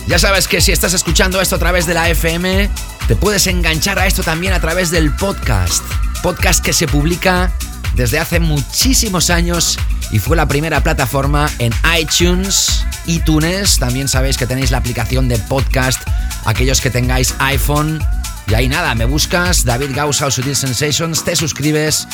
Ya 0.06 0.18
sabes 0.18 0.48
que 0.48 0.60
si 0.60 0.72
estás 0.72 0.94
escuchando 0.94 1.40
esto 1.40 1.56
a 1.56 1.58
través 1.58 1.86
de 1.86 1.94
la 1.94 2.08
FM, 2.08 2.70
te 3.08 3.16
puedes 3.16 3.46
enganchar 3.46 3.98
a 3.98 4.06
esto 4.06 4.22
también 4.22 4.52
a 4.52 4.60
través 4.60 4.90
del 4.90 5.14
podcast. 5.14 5.84
Podcast 6.22 6.64
que 6.64 6.72
se 6.72 6.86
publica 6.86 7.52
desde 7.94 8.18
hace 8.18 8.40
muchísimos 8.40 9.28
años 9.28 9.78
y 10.12 10.18
fue 10.18 10.36
la 10.36 10.46
primera 10.46 10.82
plataforma 10.82 11.50
en 11.58 11.72
iTunes, 11.98 12.86
iTunes. 13.06 13.78
También 13.78 14.08
sabéis 14.08 14.36
que 14.36 14.46
tenéis 14.46 14.70
la 14.70 14.78
aplicación 14.78 15.28
de 15.28 15.38
podcast, 15.38 16.00
aquellos 16.44 16.80
que 16.80 16.90
tengáis 16.90 17.34
iPhone. 17.38 18.00
Y 18.48 18.54
ahí 18.54 18.68
nada, 18.68 18.94
me 18.94 19.04
buscas, 19.04 19.64
David 19.64 19.90
Gausa 19.94 20.26
o 20.26 20.30
Sutil 20.30 20.56
Sensations, 20.56 21.24
te 21.24 21.36
suscribes 21.36 22.06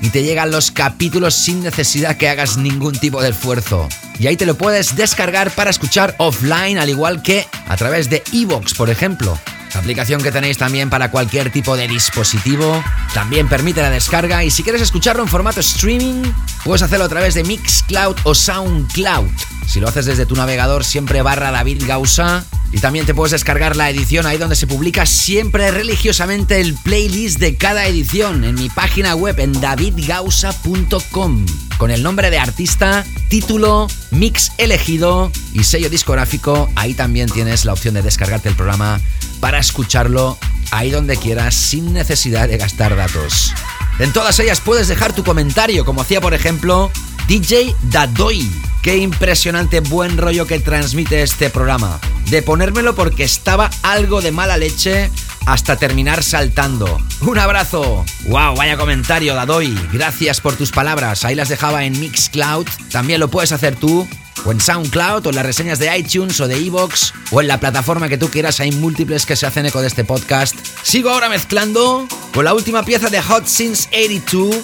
y 0.00 0.10
te 0.10 0.22
llegan 0.22 0.50
los 0.50 0.70
capítulos 0.70 1.34
sin 1.34 1.62
necesidad 1.62 2.16
que 2.16 2.28
hagas 2.28 2.56
ningún 2.56 2.98
tipo 2.98 3.22
de 3.22 3.30
esfuerzo. 3.30 3.88
Y 4.18 4.26
ahí 4.26 4.36
te 4.36 4.46
lo 4.46 4.56
puedes 4.56 4.96
descargar 4.96 5.50
para 5.50 5.70
escuchar 5.70 6.14
offline, 6.18 6.78
al 6.78 6.90
igual 6.90 7.22
que 7.22 7.46
a 7.68 7.76
través 7.76 8.10
de 8.10 8.22
Evox, 8.32 8.74
por 8.74 8.90
ejemplo. 8.90 9.38
Aplicación 9.76 10.22
que 10.22 10.32
tenéis 10.32 10.58
también 10.58 10.90
para 10.90 11.10
cualquier 11.10 11.52
tipo 11.52 11.76
de 11.76 11.86
dispositivo 11.86 12.82
también 13.14 13.48
permite 13.48 13.82
la 13.82 13.90
descarga 13.90 14.42
y 14.44 14.50
si 14.50 14.62
quieres 14.62 14.82
escucharlo 14.82 15.22
en 15.22 15.28
formato 15.28 15.60
streaming, 15.60 16.22
puedes 16.64 16.82
hacerlo 16.82 17.04
a 17.04 17.08
través 17.08 17.34
de 17.34 17.44
Mixcloud 17.44 18.16
o 18.24 18.34
Soundcloud. 18.34 19.30
Si 19.66 19.80
lo 19.80 19.88
haces 19.88 20.06
desde 20.06 20.26
tu 20.26 20.34
navegador, 20.36 20.84
siempre 20.84 21.22
barra 21.22 21.50
David 21.50 21.82
Gausa. 21.86 22.44
Y 22.72 22.78
también 22.78 23.06
te 23.06 23.14
puedes 23.14 23.32
descargar 23.32 23.76
la 23.76 23.90
edición 23.90 24.26
ahí 24.26 24.38
donde 24.38 24.56
se 24.56 24.66
publica 24.66 25.06
siempre 25.06 25.70
religiosamente 25.70 26.60
el 26.60 26.74
playlist 26.74 27.38
de 27.38 27.56
cada 27.56 27.86
edición 27.86 28.44
en 28.44 28.56
mi 28.56 28.68
página 28.68 29.14
web 29.14 29.38
en 29.38 29.52
davidgausa.com 29.52 31.46
con 31.78 31.90
el 31.90 32.02
nombre 32.02 32.30
de 32.30 32.38
artista, 32.38 33.04
título, 33.28 33.86
mix 34.10 34.52
elegido 34.58 35.30
y 35.52 35.64
sello 35.64 35.90
discográfico. 35.90 36.70
Ahí 36.74 36.94
también 36.94 37.28
tienes 37.28 37.64
la 37.64 37.72
opción 37.72 37.94
de 37.94 38.02
descargarte 38.02 38.48
el 38.48 38.56
programa 38.56 39.00
para 39.40 39.58
escucharlo 39.58 40.38
ahí 40.70 40.90
donde 40.90 41.16
quieras 41.16 41.54
sin 41.54 41.92
necesidad 41.92 42.48
de 42.48 42.58
gastar 42.58 42.96
datos. 42.96 43.52
En 43.98 44.12
todas 44.12 44.38
ellas 44.38 44.60
puedes 44.60 44.88
dejar 44.88 45.14
tu 45.14 45.24
comentario, 45.24 45.84
como 45.84 46.02
hacía 46.02 46.20
por 46.20 46.34
ejemplo 46.34 46.90
DJ 47.28 47.74
Dadoy. 47.90 48.50
Qué 48.82 48.98
impresionante 48.98 49.80
buen 49.80 50.16
rollo 50.16 50.46
que 50.46 50.60
transmite 50.60 51.22
este 51.22 51.50
programa. 51.50 51.98
De 52.30 52.42
ponérmelo 52.42 52.94
porque 52.94 53.24
estaba 53.24 53.70
algo 53.82 54.20
de 54.20 54.32
mala 54.32 54.56
leche 54.56 55.10
hasta 55.46 55.76
terminar 55.76 56.22
saltando. 56.22 57.00
Un 57.22 57.38
abrazo. 57.38 58.04
Wow, 58.24 58.56
vaya 58.56 58.76
comentario, 58.76 59.34
Dadoy. 59.34 59.74
Gracias 59.92 60.40
por 60.40 60.56
tus 60.56 60.72
palabras. 60.72 61.24
Ahí 61.24 61.34
las 61.34 61.48
dejaba 61.48 61.84
en 61.84 61.98
Mixcloud. 61.98 62.66
También 62.90 63.20
lo 63.20 63.28
puedes 63.28 63.52
hacer 63.52 63.76
tú 63.76 64.06
o 64.44 64.52
en 64.52 64.60
SoundCloud 64.60 65.26
o 65.26 65.30
en 65.30 65.36
las 65.36 65.46
reseñas 65.46 65.78
de 65.78 65.96
iTunes 65.96 66.40
o 66.40 66.48
de 66.48 66.56
Evox 66.56 67.14
o 67.30 67.40
en 67.40 67.48
la 67.48 67.58
plataforma 67.58 68.08
que 68.08 68.18
tú 68.18 68.28
quieras. 68.28 68.60
Hay 68.60 68.72
múltiples 68.72 69.24
que 69.24 69.36
se 69.36 69.46
hacen 69.46 69.66
eco 69.66 69.80
de 69.80 69.86
este 69.86 70.04
podcast. 70.04 70.54
Sigo 70.82 71.10
ahora 71.10 71.28
mezclando 71.28 72.06
con 72.34 72.44
la 72.44 72.52
última 72.52 72.84
pieza 72.84 73.08
de 73.08 73.22
Hot 73.22 73.46
Since 73.46 73.88
82. 73.88 74.56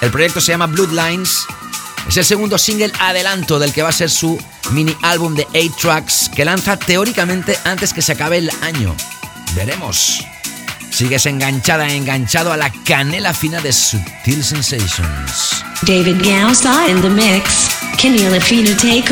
El 0.00 0.10
proyecto 0.10 0.40
se 0.40 0.52
llama 0.52 0.66
Bloodlines. 0.66 1.46
Es 2.08 2.16
el 2.16 2.24
segundo 2.24 2.58
single 2.58 2.92
adelanto 3.00 3.58
del 3.58 3.72
que 3.72 3.82
va 3.82 3.88
a 3.88 3.92
ser 3.92 4.10
su 4.10 4.38
mini 4.72 4.94
álbum 5.02 5.34
de 5.34 5.46
8 5.54 5.74
tracks 5.80 6.30
que 6.34 6.44
lanza 6.44 6.76
teóricamente 6.76 7.58
antes 7.64 7.92
que 7.92 8.02
se 8.02 8.12
acabe 8.12 8.38
el 8.38 8.50
año. 8.62 8.94
Veremos. 9.56 10.22
Sigues 10.90 11.24
enganchada, 11.24 11.88
enganchado 11.88 12.52
a 12.52 12.58
la 12.58 12.70
canela 12.84 13.32
fina 13.32 13.58
de 13.62 13.72
Sutil 13.72 14.44
Sensations. 14.44 15.64
David 15.82 16.22
Gausa 16.22 16.86
in 16.88 17.00
the 17.00 17.08
mix. 17.08 17.70
Kenny 17.96 18.18
Lafina 18.18 18.76
take 18.78 19.10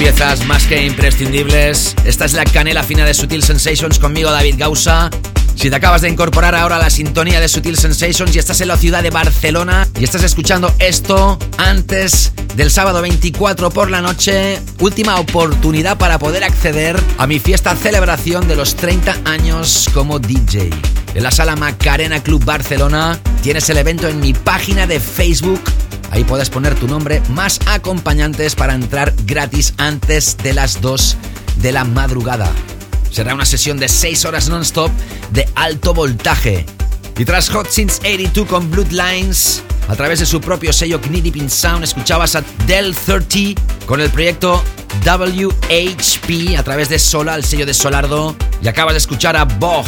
piezas 0.00 0.46
más 0.46 0.66
que 0.66 0.86
imprescindibles. 0.86 1.94
Esta 2.06 2.24
es 2.24 2.32
la 2.32 2.44
canela 2.44 2.82
fina 2.82 3.04
de 3.04 3.12
Sutil 3.12 3.42
Sensations 3.42 3.98
conmigo, 3.98 4.30
David 4.30 4.54
Gausa. 4.56 5.10
Si 5.54 5.68
te 5.68 5.76
acabas 5.76 6.00
de 6.00 6.08
incorporar 6.08 6.54
ahora 6.54 6.76
a 6.76 6.78
la 6.78 6.88
sintonía 6.88 7.38
de 7.38 7.48
Sutil 7.48 7.76
Sensations 7.76 8.34
y 8.34 8.38
estás 8.38 8.62
en 8.62 8.68
la 8.68 8.78
ciudad 8.78 9.02
de 9.02 9.10
Barcelona 9.10 9.86
y 9.98 10.04
estás 10.04 10.22
escuchando 10.22 10.74
esto 10.78 11.38
antes 11.58 12.32
del 12.56 12.70
sábado 12.70 13.02
24 13.02 13.68
por 13.68 13.90
la 13.90 14.00
noche, 14.00 14.58
última 14.78 15.20
oportunidad 15.20 15.98
para 15.98 16.18
poder 16.18 16.44
acceder 16.44 16.98
a 17.18 17.26
mi 17.26 17.38
fiesta 17.38 17.76
celebración 17.76 18.48
de 18.48 18.56
los 18.56 18.76
30 18.76 19.18
años 19.26 19.90
como 19.92 20.18
DJ. 20.18 20.70
En 21.14 21.22
la 21.22 21.30
sala 21.30 21.56
Macarena 21.56 22.22
Club 22.22 22.42
Barcelona 22.42 23.18
tienes 23.42 23.68
el 23.68 23.76
evento 23.76 24.08
en 24.08 24.18
mi 24.18 24.32
página 24.32 24.86
de 24.86 24.98
Facebook. 24.98 25.60
Ahí 26.10 26.24
puedes 26.24 26.50
poner 26.50 26.74
tu 26.74 26.88
nombre 26.88 27.22
más 27.30 27.60
acompañantes 27.66 28.54
para 28.54 28.74
entrar 28.74 29.14
gratis 29.24 29.74
antes 29.76 30.36
de 30.36 30.52
las 30.52 30.80
2 30.80 31.16
de 31.56 31.72
la 31.72 31.84
madrugada. 31.84 32.50
Será 33.10 33.34
una 33.34 33.44
sesión 33.44 33.78
de 33.78 33.88
6 33.88 34.24
horas 34.24 34.48
non-stop 34.48 34.90
de 35.32 35.48
alto 35.54 35.94
voltaje. 35.94 36.66
Y 37.16 37.24
tras 37.24 37.48
Hot 37.50 37.68
Since 37.68 38.00
82 38.00 38.48
con 38.48 38.70
Bloodlines, 38.70 39.62
a 39.88 39.96
través 39.96 40.20
de 40.20 40.26
su 40.26 40.40
propio 40.40 40.72
sello 40.72 41.00
Knee 41.00 41.32
in 41.34 41.50
Sound, 41.50 41.84
escuchabas 41.84 42.36
a 42.36 42.42
Del 42.66 42.94
30 42.94 43.60
con 43.86 44.00
el 44.00 44.10
proyecto 44.10 44.62
WHP 45.04 46.56
a 46.56 46.62
través 46.62 46.88
de 46.88 46.98
Sola, 46.98 47.34
el 47.34 47.44
sello 47.44 47.66
de 47.66 47.74
Solardo. 47.74 48.36
Y 48.62 48.68
acabas 48.68 48.94
de 48.94 48.98
escuchar 48.98 49.36
a 49.36 49.44
Bog. 49.44 49.86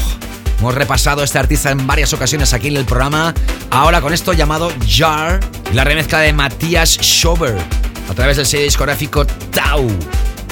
Hemos 0.63 0.77
repasado 0.77 1.25
este 1.25 1.41
artista 1.41 1.73
en 1.73 1.89
varias 1.89 2.13
ocasiones 2.13 2.53
aquí 2.53 2.69
en 2.69 2.77
el 2.77 2.85
programa. 2.85 3.35
Ahora 3.71 4.01
con 4.01 4.15
esto 4.15 4.33
llamado 4.33 4.71
Jar 4.89 5.41
la 5.73 5.83
remezcla 5.83 6.21
de 6.21 6.33
Matías 6.33 6.99
Schober 7.03 7.57
a 8.09 8.15
través 8.15 8.37
del 8.37 8.47
sello 8.47 8.63
discográfico 8.63 9.27
Tau. 9.27 9.91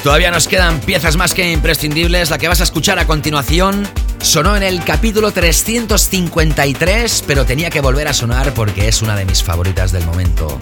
Todavía 0.03 0.33
nos 0.33 0.49
quedan 0.49 0.81
piezas 0.81 1.17
más 1.17 1.33
que 1.33 1.53
imprescindibles. 1.53 2.31
La 2.31 2.39
que 2.39 2.49
vas 2.49 2.61
a 2.61 2.65
escuchar 2.65 2.99
a 2.99 3.07
continuación 3.07 3.89
sonó 4.21 4.57
en 4.57 4.65
el 4.65 4.83
capítulo 4.83 5.31
353, 5.31 7.23
pero 7.25 7.45
tenía 7.45 7.71
que 7.71 7.81
volver 7.81 8.09
a 8.09 8.13
sonar 8.13 8.53
porque 8.53 8.89
es 8.89 9.03
una 9.03 9.15
de 9.15 9.27
mis 9.27 9.45
favoritas 9.45 9.93
del 9.93 10.05
momento. 10.07 10.59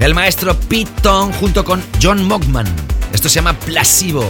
El 0.00 0.14
maestro 0.14 0.58
Pete 0.58 0.90
Tong 1.00 1.32
junto 1.34 1.64
con 1.64 1.80
John 2.02 2.24
Mogman. 2.24 2.66
Esto 3.12 3.28
se 3.28 3.36
llama 3.36 3.52
Plasivo 3.52 4.28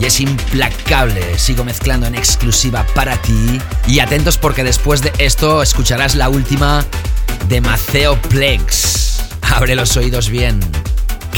y 0.00 0.06
es 0.06 0.20
implacable. 0.20 1.38
Sigo 1.38 1.64
mezclando 1.64 2.06
en 2.06 2.14
exclusiva 2.14 2.86
para 2.94 3.20
ti. 3.20 3.60
Y 3.86 4.00
atentos 4.00 4.38
porque 4.38 4.64
después 4.64 5.02
de 5.02 5.12
esto 5.18 5.62
escucharás 5.62 6.14
la 6.14 6.28
última 6.28 6.84
de 7.48 7.60
Maceo 7.60 8.20
Plex. 8.22 9.20
Abre 9.42 9.74
los 9.74 9.96
oídos 9.96 10.30
bien 10.30 10.60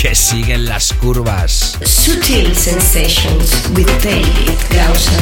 que 0.01 0.15
siguen 0.15 0.67
las 0.67 0.93
curvas. 0.93 1.79
Sutil 1.85 2.57
Sensations 2.57 3.69
with 3.75 3.87
David 4.03 4.59
Gausa. 4.71 5.13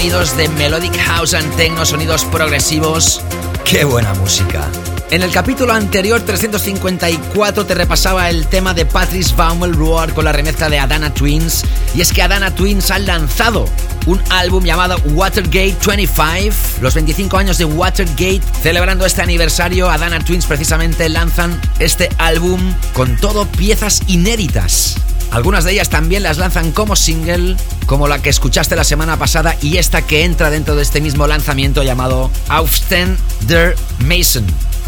Sonidos 0.00 0.34
de 0.34 0.48
Melodic 0.48 0.96
House 0.96 1.34
and 1.34 1.54
Techno, 1.56 1.84
sonidos 1.84 2.24
progresivos. 2.24 3.20
¡Qué 3.66 3.84
buena 3.84 4.14
música! 4.14 4.66
En 5.10 5.22
el 5.22 5.30
capítulo 5.30 5.74
anterior, 5.74 6.22
354, 6.22 7.66
te 7.66 7.74
repasaba 7.74 8.30
el 8.30 8.46
tema 8.46 8.72
de 8.72 8.86
Patrice 8.86 9.34
Baumel 9.36 9.74
Roar 9.74 10.14
con 10.14 10.24
la 10.24 10.32
remezcla 10.32 10.70
de 10.70 10.78
Adana 10.78 11.12
Twins. 11.12 11.66
Y 11.94 12.00
es 12.00 12.14
que 12.14 12.22
Adana 12.22 12.54
Twins 12.54 12.90
han 12.90 13.04
lanzado 13.04 13.66
un 14.06 14.22
álbum 14.30 14.64
llamado 14.64 14.96
Watergate 15.04 15.76
25. 15.86 16.80
Los 16.80 16.94
25 16.94 17.36
años 17.36 17.58
de 17.58 17.66
Watergate, 17.66 18.40
celebrando 18.62 19.04
este 19.04 19.20
aniversario, 19.20 19.90
Adana 19.90 20.20
Twins 20.20 20.46
precisamente 20.46 21.10
lanzan 21.10 21.60
este 21.78 22.08
álbum 22.16 22.72
con 22.94 23.18
todo 23.18 23.44
piezas 23.44 24.00
inéditas. 24.06 24.96
Algunas 25.30 25.64
de 25.64 25.72
ellas 25.72 25.90
también 25.90 26.24
las 26.24 26.38
lanzan 26.38 26.72
como 26.72 26.96
single, 26.96 27.56
como 27.90 28.06
la 28.06 28.22
que 28.22 28.30
escuchaste 28.30 28.76
la 28.76 28.84
semana 28.84 29.16
pasada 29.16 29.56
y 29.62 29.78
esta 29.78 30.02
que 30.02 30.22
entra 30.22 30.48
dentro 30.48 30.76
de 30.76 30.82
este 30.82 31.00
mismo 31.00 31.26
lanzamiento 31.26 31.82
llamado 31.82 32.30
Aufstehen 32.48 33.18
der 33.48 33.74
Mason 33.98 34.46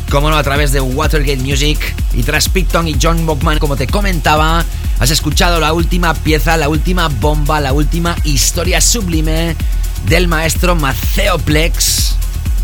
como 0.09 0.31
no, 0.31 0.37
a 0.37 0.43
través 0.45 0.71
de 0.71 0.81
Watergate 0.81 1.43
Music. 1.43 1.81
Y 2.13 2.23
tras 2.23 2.49
Picton 2.49 2.87
y 2.87 2.97
John 3.03 3.27
Bockman, 3.27 3.59
como 3.59 3.75
te 3.75 3.89
comentaba, 3.89 4.65
has 5.01 5.11
escuchado 5.11 5.59
la 5.59 5.73
última 5.73 6.15
pieza, 6.15 6.57
la 6.57 6.69
última 6.69 7.09
bomba, 7.09 7.61
la 7.61 7.73
última 7.73 8.15
historia 8.23 8.81
sublime 8.81 9.57
del 10.07 10.29
maestro 10.29 10.79
Plex 11.45 12.15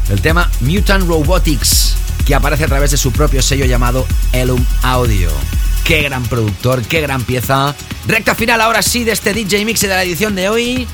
el 0.09 0.21
tema 0.21 0.49
Mutant 0.61 1.09
Robotics, 1.09 1.97
que 2.25 2.37
aparece 2.37 2.63
a 2.63 2.69
través 2.69 2.93
de 2.93 2.97
su 2.97 3.11
propio 3.11 3.43
sello 3.43 3.65
llamado 3.65 4.07
Elum 4.33 4.65
Audio. 4.83 5.33
Qué 5.83 6.03
gran 6.03 6.23
productor, 6.23 6.83
qué 6.83 7.01
gran 7.01 7.25
pieza. 7.25 7.75
Recta 8.09 8.35
final 8.35 8.63
ahora 8.63 8.81
sí 8.81 9.05
de 9.05 9.13
este 9.13 9.35
DJ 9.35 9.67
Mix 9.67 9.81
de 9.83 9.89
la 9.89 10.03
edición 10.03 10.35
de 10.35 10.49
hoy. 10.49 10.89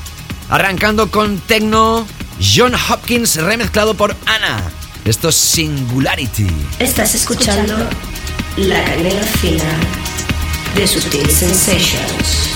Arrancando 0.49 1.13
con 1.13 1.39
Tecno, 1.39 2.09
John 2.41 2.75
Hopkins 2.75 3.37
remezclado 3.37 3.95
por 3.95 4.17
Ana. 4.27 4.61
Esto 5.05 5.29
es 5.29 5.37
Singularity. 5.37 6.49
Estás 6.81 7.15
escuchando 7.15 7.77
la 8.57 8.85
canela 8.85 9.23
fina 9.23 9.79
de 10.75 10.89
Sutil 10.89 11.31
Sensations. 11.31 12.54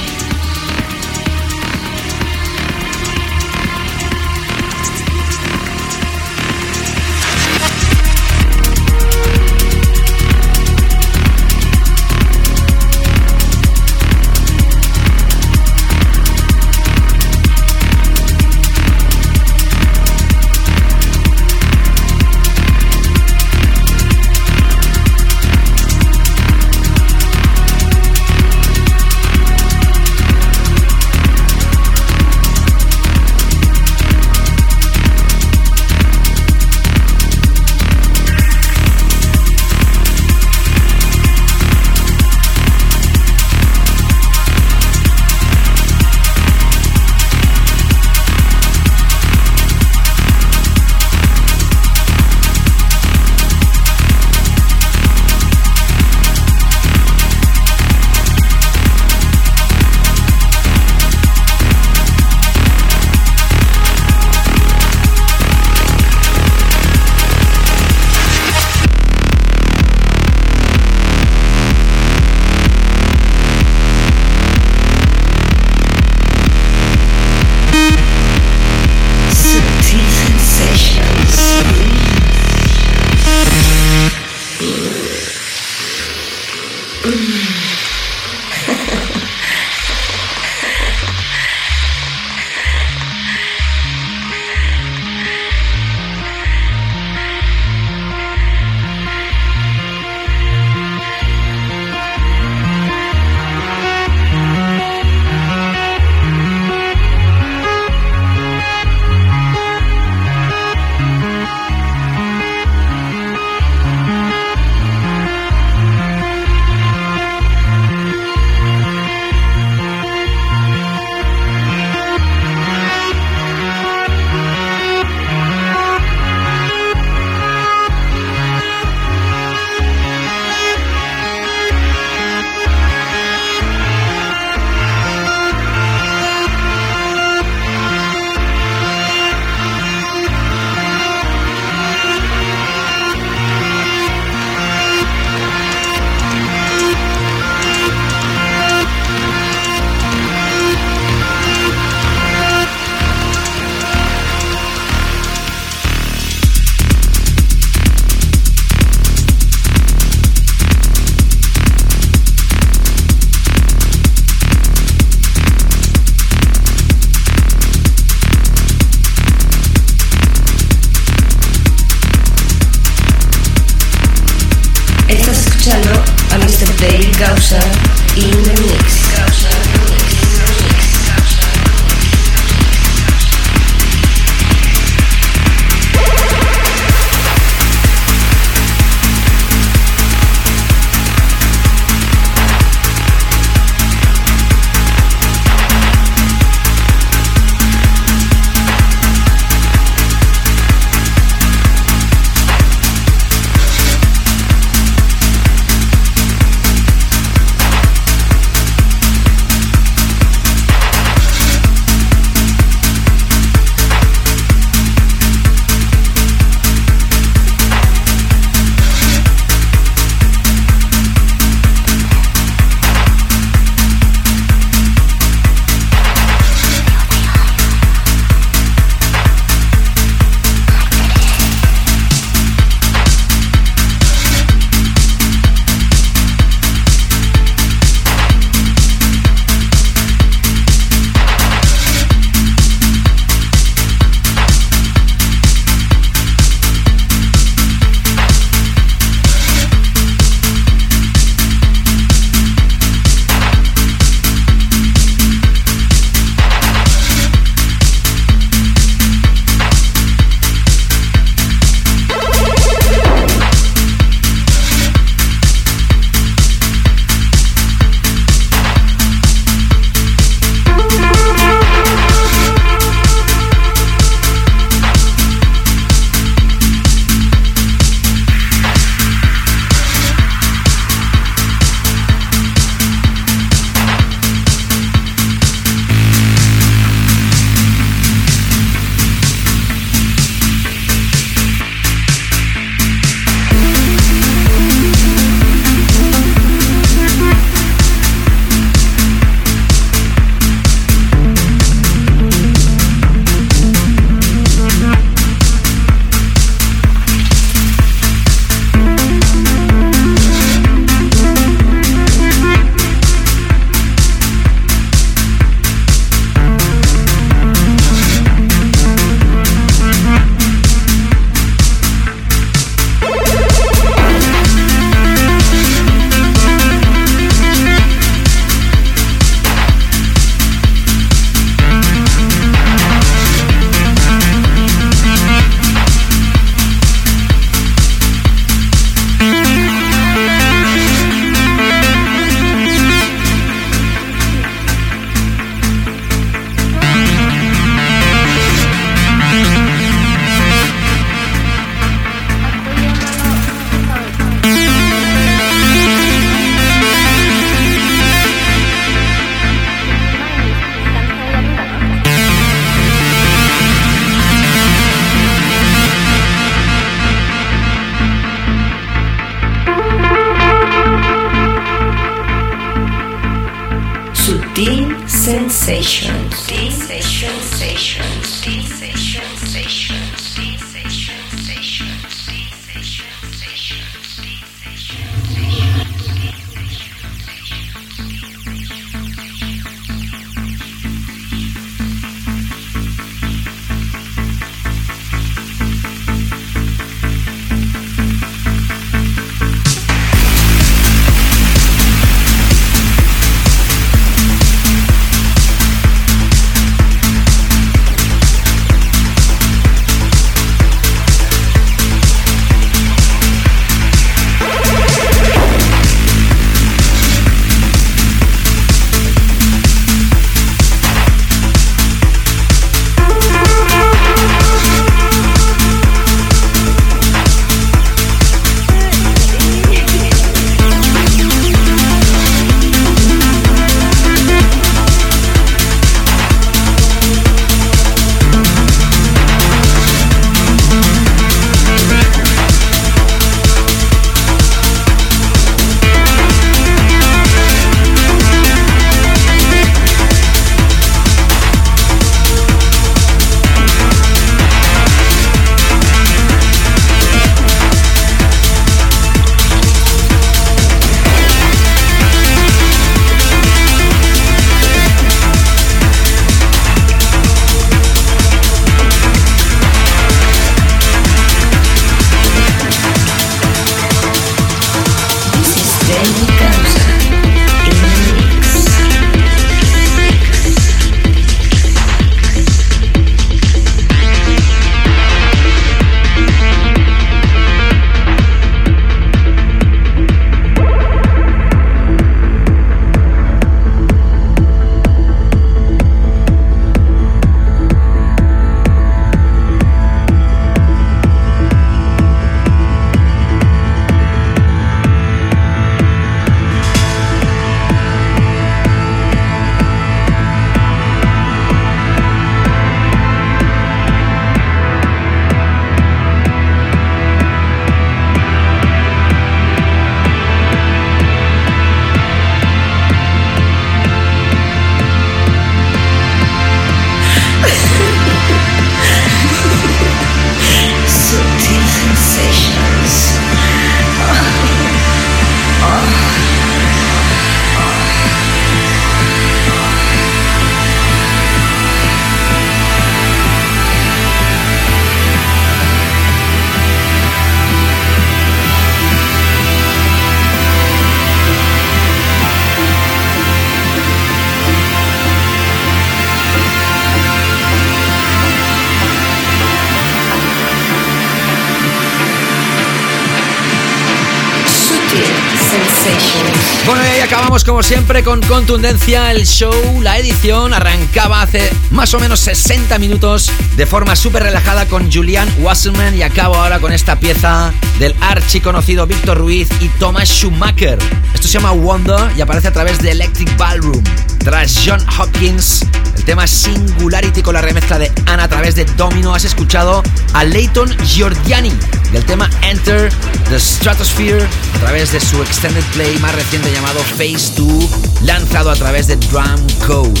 Como 567.54 567.62
siempre 567.62 568.02
con 568.02 568.20
contundencia 568.22 569.12
el 569.12 569.26
show. 569.26 569.80
La 569.80 569.96
edición 569.96 570.52
arrancaba 570.52 571.22
hace 571.22 571.52
más 571.70 571.94
o 571.94 572.00
menos 572.00 572.18
60 572.18 572.80
minutos 572.80 573.30
de 573.56 573.64
forma 573.64 573.94
súper 573.94 574.24
relajada 574.24 574.66
con 574.66 574.90
Julian 574.90 575.32
Wasserman 575.38 575.96
y 575.96 576.02
acabo 576.02 576.34
ahora 576.34 576.58
con 576.58 576.72
esta 576.72 576.98
pieza 576.98 577.54
del 577.78 577.94
archi 578.00 578.40
conocido 578.40 578.88
Víctor 578.88 579.18
Ruiz 579.18 579.48
y 579.60 579.68
Thomas 579.68 580.08
Schumacher. 580.08 580.80
Esto 581.14 581.28
se 581.28 581.34
llama 581.34 581.52
Wonder 581.52 582.10
y 582.16 582.22
aparece 582.22 582.48
a 582.48 582.52
través 582.52 582.82
de 582.82 582.90
Electric 582.90 583.36
Ballroom. 583.36 583.84
Tras 584.18 584.60
John 584.66 584.84
Hopkins, 584.98 585.64
tema 586.04 586.26
Singularity 586.26 587.22
con 587.22 587.34
la 587.34 587.40
remezcla 587.40 587.78
de 587.78 587.90
Ana 588.06 588.24
a 588.24 588.28
través 588.28 588.54
de 588.54 588.64
Domino, 588.64 589.14
has 589.14 589.24
escuchado 589.24 589.82
a 590.12 590.24
Leighton 590.24 590.68
Giorgiani 590.84 591.52
del 591.92 592.04
tema 592.04 592.28
Enter 592.42 592.92
the 593.30 593.40
Stratosphere 593.40 594.22
a 594.54 594.58
través 594.58 594.92
de 594.92 595.00
su 595.00 595.22
extended 595.22 595.64
play 595.72 595.98
más 595.98 596.14
reciente 596.14 596.52
llamado 596.52 596.80
Phase 596.98 597.32
2, 597.36 597.70
lanzado 598.02 598.50
a 598.50 598.54
través 598.54 598.86
de 598.86 598.96
Drum 598.96 599.40
Code. 599.66 600.00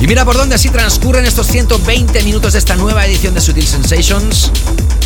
Y 0.00 0.06
mira 0.06 0.24
por 0.24 0.36
dónde 0.36 0.56
así 0.56 0.68
transcurren 0.68 1.24
estos 1.24 1.46
120 1.46 2.22
minutos 2.22 2.52
de 2.52 2.58
esta 2.58 2.76
nueva 2.76 3.06
edición 3.06 3.32
de 3.34 3.40
Sutil 3.40 3.66
Sensations. 3.66 4.50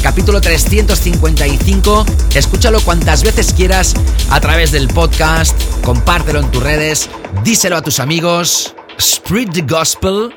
Capítulo 0.03 0.41
355. 0.41 2.07
Escúchalo 2.35 2.81
cuantas 2.81 3.23
veces 3.23 3.53
quieras 3.53 3.95
a 4.31 4.41
través 4.41 4.73
del 4.73 4.89
podcast. 4.89 5.55
Compártelo 5.85 6.41
en 6.41 6.51
tus 6.51 6.63
redes. 6.63 7.09
Díselo 7.45 7.77
a 7.77 7.83
tus 7.83 8.01
amigos. 8.01 8.75
Spread 9.01 9.55
the 9.55 9.63
Gospel. 9.63 10.31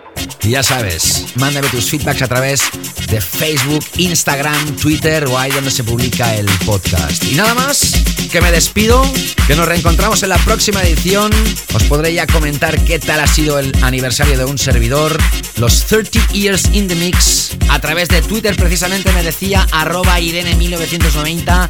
Y 0.43 0.49
ya 0.49 0.63
sabes, 0.63 1.25
mándame 1.35 1.69
tus 1.69 1.89
feedbacks 1.89 2.21
a 2.21 2.27
través 2.27 2.61
de 3.09 3.21
Facebook, 3.21 3.85
Instagram, 3.95 4.75
Twitter 4.75 5.25
o 5.25 5.39
ahí 5.39 5.51
donde 5.51 5.71
se 5.71 5.85
publica 5.85 6.35
el 6.35 6.47
podcast. 6.65 7.23
Y 7.23 7.35
nada 7.35 7.53
más, 7.53 7.93
que 8.29 8.41
me 8.41 8.51
despido, 8.51 9.05
que 9.47 9.55
nos 9.55 9.67
reencontramos 9.67 10.21
en 10.23 10.29
la 10.29 10.37
próxima 10.39 10.81
edición. 10.81 11.31
Os 11.73 11.83
podré 11.83 12.13
ya 12.13 12.27
comentar 12.27 12.77
qué 12.83 12.99
tal 12.99 13.21
ha 13.21 13.27
sido 13.27 13.57
el 13.57 13.71
aniversario 13.83 14.37
de 14.37 14.43
un 14.43 14.57
servidor, 14.57 15.17
los 15.57 15.85
30 15.85 16.33
Years 16.33 16.65
in 16.73 16.87
the 16.89 16.95
Mix. 16.95 17.51
A 17.69 17.79
través 17.79 18.09
de 18.09 18.21
Twitter 18.21 18.55
precisamente 18.57 19.13
me 19.13 19.23
decía 19.23 19.65
arroba 19.71 20.19
Irene1990. 20.19 21.69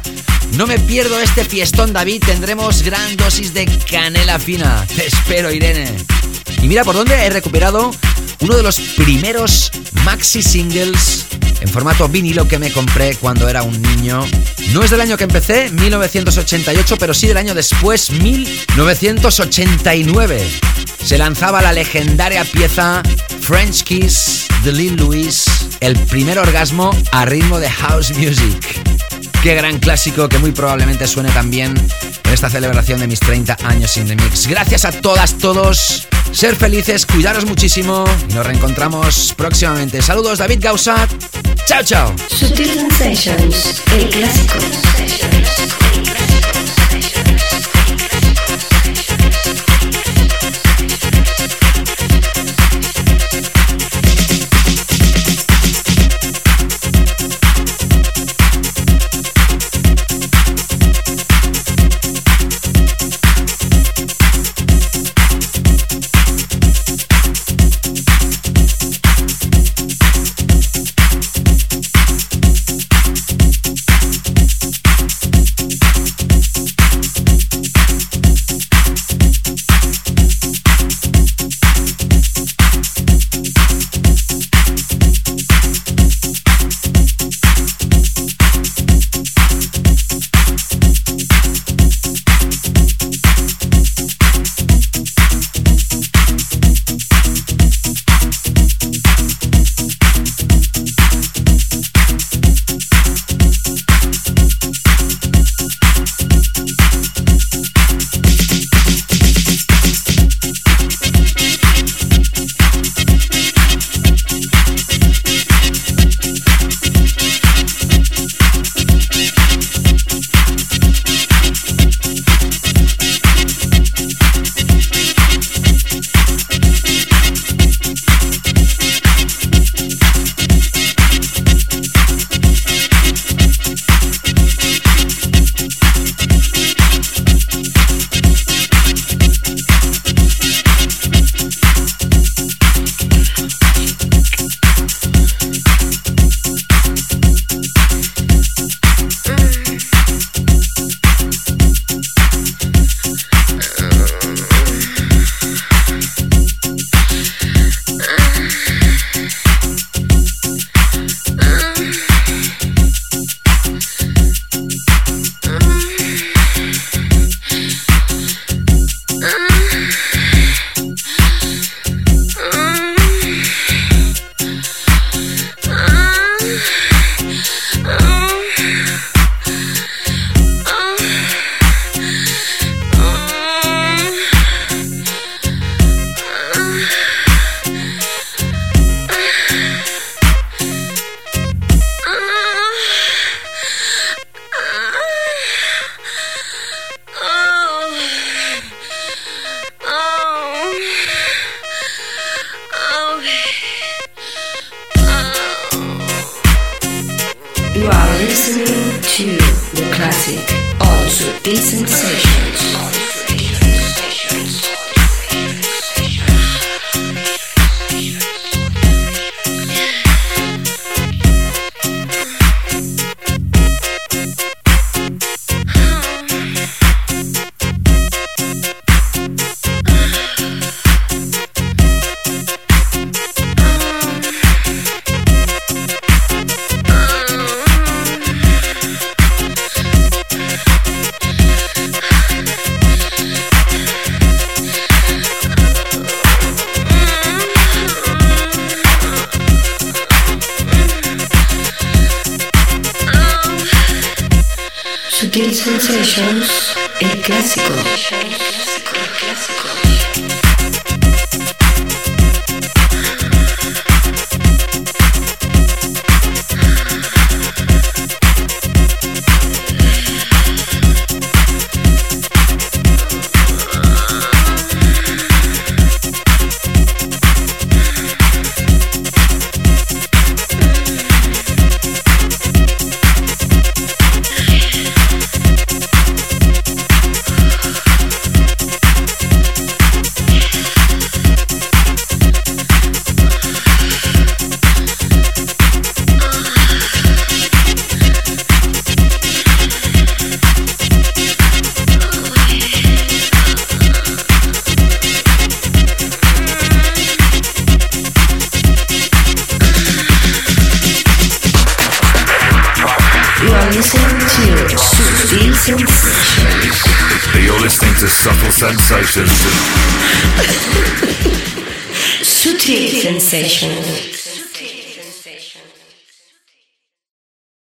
No 0.56 0.66
me 0.66 0.80
pierdo 0.80 1.20
este 1.20 1.44
fiestón 1.44 1.92
David, 1.92 2.24
tendremos 2.24 2.82
gran 2.82 3.16
dosis 3.16 3.54
de 3.54 3.66
canela 3.88 4.38
fina. 4.38 4.84
Te 4.96 5.06
espero 5.06 5.52
Irene. 5.52 5.94
Y 6.62 6.66
mira 6.66 6.82
por 6.82 6.94
dónde 6.94 7.14
he 7.14 7.30
recuperado 7.30 7.90
uno 8.40 8.56
de 8.56 8.62
los 8.62 8.80
primeros 8.96 9.70
maxi 10.04 10.42
singles 10.42 11.26
en 11.60 11.68
formato 11.68 12.08
vinilo 12.08 12.46
que 12.46 12.58
me 12.58 12.70
compré 12.70 13.16
cuando 13.16 13.48
era 13.48 13.62
un 13.62 13.80
niño. 13.80 14.26
No 14.72 14.82
es 14.82 14.90
del 14.90 15.00
año 15.00 15.16
que 15.16 15.24
empecé, 15.24 15.70
1988, 15.70 16.98
pero 16.98 17.14
sí 17.14 17.26
del 17.26 17.38
año 17.38 17.54
después, 17.54 18.10
1989. 18.10 20.46
Se 21.02 21.16
lanzaba 21.18 21.60
la 21.62 21.72
legendaria 21.72 22.44
pieza 22.44 23.02
French 23.40 23.82
Kiss 23.84 24.46
de 24.62 24.72
Lil 24.72 24.96
Louis, 24.96 25.46
el 25.80 25.98
primer 26.00 26.38
orgasmo 26.38 26.94
a 27.12 27.24
ritmo 27.24 27.58
de 27.60 27.70
house 27.70 28.12
music. 28.16 28.82
Qué 29.44 29.54
gran 29.54 29.78
clásico 29.78 30.26
que 30.26 30.38
muy 30.38 30.52
probablemente 30.52 31.06
suene 31.06 31.30
también 31.30 31.74
en 31.76 32.32
esta 32.32 32.48
celebración 32.48 32.98
de 32.98 33.06
mis 33.06 33.20
30 33.20 33.58
años 33.64 33.94
in 33.98 34.06
the 34.06 34.16
mix. 34.16 34.46
Gracias 34.46 34.86
a 34.86 34.90
todas, 34.90 35.36
todos. 35.36 36.08
Ser 36.32 36.56
felices, 36.56 37.04
cuidaros 37.04 37.44
muchísimo 37.44 38.06
y 38.30 38.32
nos 38.32 38.46
reencontramos 38.46 39.34
próximamente. 39.36 40.00
Saludos, 40.00 40.38
David 40.38 40.60
Gausa. 40.62 41.06
Chao, 41.66 41.82
chao. 41.84 42.14
Sutil 42.26 42.70
Sensations, 42.90 43.82
el 43.92 44.08
clásico. 44.08 44.54